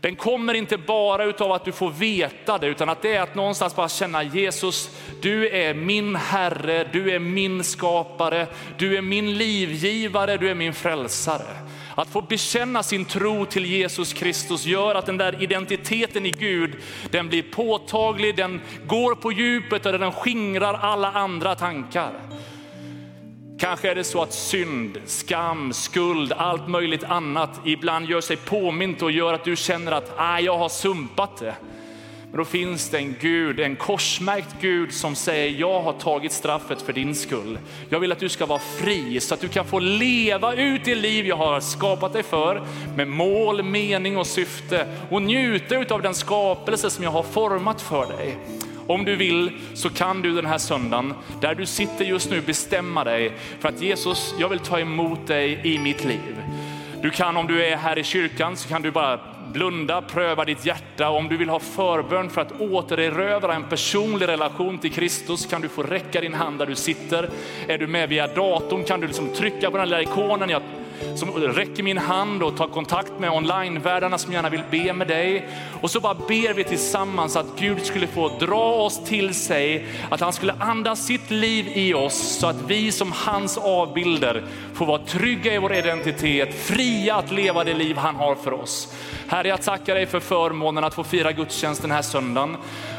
den 0.00 0.16
kommer 0.16 0.54
inte 0.54 0.78
bara 0.78 1.24
utav 1.24 1.52
att 1.52 1.64
du 1.64 1.72
får 1.72 1.90
veta 1.90 2.58
det, 2.58 2.66
utan 2.66 2.88
att 2.88 3.02
det 3.02 3.16
är 3.16 3.20
att 3.20 3.34
någonstans 3.34 3.76
bara 3.76 3.88
känna 3.88 4.22
Jesus, 4.22 4.90
du 5.22 5.48
är 5.48 5.74
min 5.74 6.16
Herre, 6.16 6.88
du 6.92 7.10
är 7.10 7.18
min 7.18 7.64
skapare, 7.64 8.46
du 8.78 8.96
är 8.96 9.02
min 9.02 9.38
livgivare, 9.38 10.36
du 10.36 10.50
är 10.50 10.54
min 10.54 10.74
frälsare. 10.74 11.56
Att 11.94 12.08
få 12.08 12.22
bekänna 12.22 12.82
sin 12.82 13.04
tro 13.04 13.44
till 13.46 13.66
Jesus 13.66 14.12
Kristus 14.12 14.64
gör 14.66 14.94
att 14.94 15.06
den 15.06 15.16
där 15.16 15.42
identiteten 15.42 16.26
i 16.26 16.30
Gud, 16.30 16.76
den 17.10 17.28
blir 17.28 17.42
påtaglig, 17.42 18.36
den 18.36 18.60
går 18.86 19.14
på 19.14 19.32
djupet 19.32 19.86
och 19.86 19.98
den 19.98 20.12
skingrar 20.12 20.74
alla 20.74 21.12
andra 21.12 21.54
tankar. 21.54 22.12
Kanske 23.58 23.90
är 23.90 23.94
det 23.94 24.04
så 24.04 24.22
att 24.22 24.32
synd, 24.32 24.98
skam, 25.06 25.72
skuld, 25.72 26.32
allt 26.32 26.68
möjligt 26.68 27.04
annat 27.04 27.60
ibland 27.64 28.10
gör 28.10 28.20
sig 28.20 28.36
påmint 28.36 29.02
och 29.02 29.10
gör 29.10 29.34
att 29.34 29.44
du 29.44 29.56
känner 29.56 29.92
att 29.92 30.12
ah, 30.16 30.38
jag 30.38 30.58
har 30.58 30.68
sumpat 30.68 31.36
det. 31.36 31.54
Men 32.32 32.38
då 32.38 32.44
finns 32.44 32.88
det 32.88 32.98
en 32.98 33.14
Gud, 33.20 33.60
en 33.60 33.76
korsmärkt 33.76 34.56
Gud 34.60 34.92
som 34.92 35.14
säger, 35.14 35.60
jag 35.60 35.82
har 35.82 35.92
tagit 35.92 36.32
straffet 36.32 36.82
för 36.82 36.92
din 36.92 37.14
skull. 37.14 37.58
Jag 37.88 38.00
vill 38.00 38.12
att 38.12 38.18
du 38.18 38.28
ska 38.28 38.46
vara 38.46 38.58
fri 38.58 39.20
så 39.20 39.34
att 39.34 39.40
du 39.40 39.48
kan 39.48 39.64
få 39.64 39.78
leva 39.78 40.54
ut 40.54 40.84
det 40.84 40.94
liv 40.94 41.26
jag 41.26 41.36
har 41.36 41.60
skapat 41.60 42.12
dig 42.12 42.22
för 42.22 42.62
med 42.96 43.08
mål, 43.08 43.62
mening 43.62 44.16
och 44.16 44.26
syfte 44.26 44.86
och 45.10 45.22
njuta 45.22 45.94
av 45.94 46.02
den 46.02 46.14
skapelse 46.14 46.90
som 46.90 47.04
jag 47.04 47.10
har 47.10 47.22
format 47.22 47.82
för 47.82 48.06
dig. 48.06 48.36
Om 48.86 49.04
du 49.04 49.16
vill 49.16 49.50
så 49.74 49.90
kan 49.90 50.22
du 50.22 50.34
den 50.34 50.46
här 50.46 50.58
söndagen, 50.58 51.14
där 51.40 51.54
du 51.54 51.66
sitter 51.66 52.04
just 52.04 52.30
nu, 52.30 52.40
bestämma 52.40 53.04
dig 53.04 53.32
för 53.60 53.68
att 53.68 53.82
Jesus, 53.82 54.34
jag 54.38 54.48
vill 54.48 54.58
ta 54.58 54.80
emot 54.80 55.26
dig 55.26 55.60
i 55.64 55.78
mitt 55.78 56.04
liv. 56.04 56.42
Du 57.02 57.10
kan 57.10 57.36
om 57.36 57.46
du 57.46 57.64
är 57.64 57.76
här 57.76 57.98
i 57.98 58.04
kyrkan 58.04 58.56
så 58.56 58.68
kan 58.68 58.82
du 58.82 58.90
bara 58.90 59.20
blunda, 59.52 60.02
pröva 60.02 60.44
ditt 60.44 60.66
hjärta. 60.66 61.10
Om 61.10 61.28
du 61.28 61.36
vill 61.36 61.48
ha 61.48 61.58
förbön 61.58 62.30
för 62.30 62.40
att 62.40 62.60
återerövra 62.60 63.54
en 63.54 63.64
personlig 63.64 64.28
relation 64.28 64.78
till 64.78 64.92
Kristus 64.92 65.46
kan 65.46 65.60
du 65.60 65.68
få 65.68 65.82
räcka 65.82 66.20
din 66.20 66.34
hand 66.34 66.58
där 66.58 66.66
du 66.66 66.74
sitter. 66.74 67.28
Är 67.68 67.78
du 67.78 67.86
med 67.86 68.08
via 68.08 68.26
datorn 68.26 68.84
kan 68.84 69.00
du 69.00 69.06
liksom 69.06 69.28
trycka 69.28 69.70
på 69.70 69.76
den 69.76 69.88
lilla 69.88 70.02
ikonen. 70.02 70.50
Jag 70.50 70.62
som 71.14 71.30
räcker 71.32 71.82
min 71.82 71.98
hand 71.98 72.42
och 72.42 72.56
tar 72.56 72.66
kontakt 72.66 73.12
med 73.18 73.30
onlinevärdarna 73.30 74.18
som 74.18 74.32
gärna 74.32 74.48
vill 74.48 74.62
be 74.70 74.92
med 74.92 75.08
dig. 75.08 75.48
Och 75.80 75.90
så 75.90 76.00
bara 76.00 76.14
ber 76.14 76.54
vi 76.54 76.64
tillsammans 76.64 77.36
att 77.36 77.46
Gud 77.58 77.86
skulle 77.86 78.06
få 78.06 78.28
dra 78.38 78.72
oss 78.74 79.04
till 79.04 79.34
sig, 79.34 79.86
att 80.10 80.20
han 80.20 80.32
skulle 80.32 80.54
andas 80.58 81.06
sitt 81.06 81.30
liv 81.30 81.66
i 81.74 81.94
oss 81.94 82.38
så 82.38 82.46
att 82.46 82.62
vi 82.66 82.92
som 82.92 83.12
hans 83.12 83.58
avbilder 83.58 84.44
får 84.74 84.86
vara 84.86 84.98
trygga 84.98 85.54
i 85.54 85.58
vår 85.58 85.74
identitet, 85.74 86.54
fria 86.54 87.14
att 87.14 87.32
leva 87.32 87.64
det 87.64 87.74
liv 87.74 87.96
han 87.96 88.16
har 88.16 88.34
för 88.34 88.52
oss. 88.52 88.94
Herre, 89.28 89.48
jag 89.48 89.62
tackar 89.62 89.94
dig 89.94 90.06
för 90.06 90.20
förmånen 90.20 90.84
att 90.84 90.94
få 90.94 91.04
fira 91.04 91.32
gudstjänst 91.32 91.82
den 91.82 91.90
här 91.90 92.02
söndagen. 92.02 92.56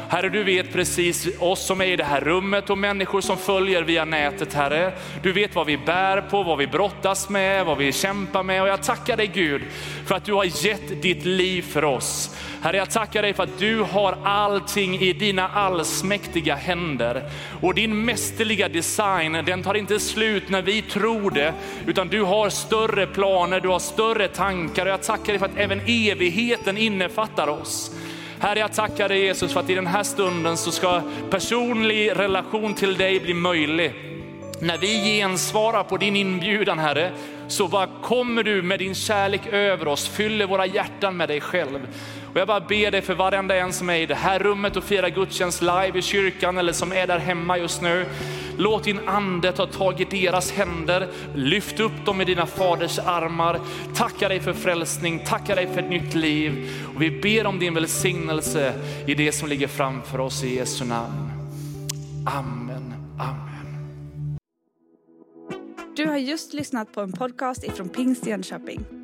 Herre, 0.08 0.28
du 0.28 0.44
vet 0.44 0.72
precis 0.72 1.28
oss 1.38 1.66
som 1.66 1.80
är 1.80 1.86
i 1.86 1.96
det 1.96 2.04
här 2.04 2.20
rummet 2.20 2.70
och 2.70 2.78
människor 2.78 3.20
som 3.20 3.36
följer 3.36 3.82
via 3.82 4.04
nätet, 4.04 4.54
Herre. 4.54 4.92
Du 5.22 5.32
vet 5.32 5.54
vad 5.54 5.66
vi 5.66 5.78
bär 5.78 6.20
på, 6.20 6.42
vad 6.42 6.58
vi 6.58 6.66
brottas 6.66 7.28
med, 7.28 7.66
vad 7.66 7.78
vi 7.78 7.92
kämpar 7.92 8.42
med. 8.42 8.62
Och 8.62 8.68
jag 8.68 8.82
tackar 8.82 9.16
dig 9.16 9.26
Gud 9.26 9.62
för 10.06 10.14
att 10.14 10.24
du 10.24 10.32
har 10.32 10.66
gett 10.66 11.02
ditt 11.02 11.24
liv 11.24 11.62
för 11.62 11.84
oss. 11.84 12.36
Herre, 12.62 12.76
jag 12.76 12.90
tackar 12.90 13.22
dig 13.22 13.34
för 13.34 13.42
att 13.42 13.58
du 13.58 13.80
har 13.80 14.18
allting 14.24 14.98
i 14.98 15.12
dina 15.12 15.48
allsmäktiga 15.48 16.54
händer. 16.54 17.30
Och 17.60 17.74
din 17.74 18.04
mästerliga 18.04 18.68
design, 18.68 19.32
den 19.46 19.62
tar 19.62 19.74
inte 19.74 20.00
slut 20.00 20.48
när 20.48 20.62
vi 20.62 20.82
tror 20.82 21.30
det, 21.30 21.54
utan 21.86 22.08
du 22.08 22.22
har 22.22 22.50
större 22.50 23.06
planer, 23.06 23.60
du 23.60 23.68
har 23.68 23.78
större 23.78 24.28
tankar. 24.28 24.86
Och 24.86 24.92
jag 24.92 25.02
tackar 25.02 25.26
dig 25.26 25.38
för 25.38 25.46
att 25.46 25.56
även 25.56 25.80
evigheten 25.86 26.78
innefattar 26.78 27.48
oss. 27.48 27.90
Herre, 28.44 28.58
jag 28.58 28.72
tackar 28.72 29.08
dig 29.08 29.20
Jesus 29.20 29.52
för 29.52 29.60
att 29.60 29.70
i 29.70 29.74
den 29.74 29.86
här 29.86 30.02
stunden 30.02 30.56
så 30.56 30.72
ska 30.72 31.02
personlig 31.30 32.10
relation 32.10 32.74
till 32.74 32.96
dig 32.96 33.20
bli 33.20 33.34
möjlig. 33.34 33.94
När 34.60 34.78
vi 34.78 35.16
gensvarar 35.18 35.84
på 35.84 35.96
din 35.96 36.16
inbjudan 36.16 36.78
Herre, 36.78 37.10
så 37.48 37.68
bara 37.68 37.88
kommer 38.02 38.42
du 38.42 38.62
med 38.62 38.78
din 38.78 38.94
kärlek 38.94 39.46
över 39.46 39.88
oss, 39.88 40.08
fyller 40.08 40.46
våra 40.46 40.66
hjärtan 40.66 41.16
med 41.16 41.28
dig 41.28 41.40
själv. 41.40 41.86
Och 42.32 42.40
jag 42.40 42.48
bara 42.48 42.60
ber 42.60 42.90
dig 42.90 43.02
för 43.02 43.14
varenda 43.14 43.56
en 43.56 43.72
som 43.72 43.90
är 43.90 43.96
i 43.96 44.06
det 44.06 44.14
här 44.14 44.38
rummet 44.38 44.76
och 44.76 44.84
firar 44.84 45.08
gudstjänst 45.08 45.62
live 45.62 45.92
i 45.94 46.02
kyrkan 46.02 46.58
eller 46.58 46.72
som 46.72 46.92
är 46.92 47.06
där 47.06 47.18
hemma 47.18 47.58
just 47.58 47.82
nu. 47.82 48.06
Låt 48.58 48.84
din 48.84 48.98
ande 49.06 49.52
ta 49.52 49.66
tag 49.66 50.00
i 50.00 50.04
deras 50.04 50.52
händer, 50.52 51.08
lyft 51.34 51.80
upp 51.80 52.06
dem 52.06 52.20
i 52.20 52.24
dina 52.24 52.46
faders 52.46 52.98
armar. 52.98 53.60
Tacka 53.94 54.28
dig 54.28 54.40
för 54.40 54.52
frälsning, 54.52 55.24
tacka 55.26 55.54
dig 55.54 55.66
för 55.66 55.82
ett 55.82 55.90
nytt 55.90 56.14
liv. 56.14 56.70
Och 56.94 57.02
vi 57.02 57.10
ber 57.10 57.46
om 57.46 57.58
din 57.58 57.74
välsignelse 57.74 58.74
i 59.06 59.14
det 59.14 59.32
som 59.32 59.48
ligger 59.48 59.68
framför 59.68 60.20
oss 60.20 60.44
i 60.44 60.56
Jesu 60.56 60.84
namn. 60.84 61.30
Amen, 62.26 62.94
amen. 63.18 64.38
Du 65.96 66.06
har 66.06 66.16
just 66.16 66.52
lyssnat 66.54 66.92
på 66.92 67.00
en 67.00 67.12
podcast 67.12 67.64
ifrån 67.64 67.88
Pingst 67.88 68.26
Jönköping. 68.26 69.03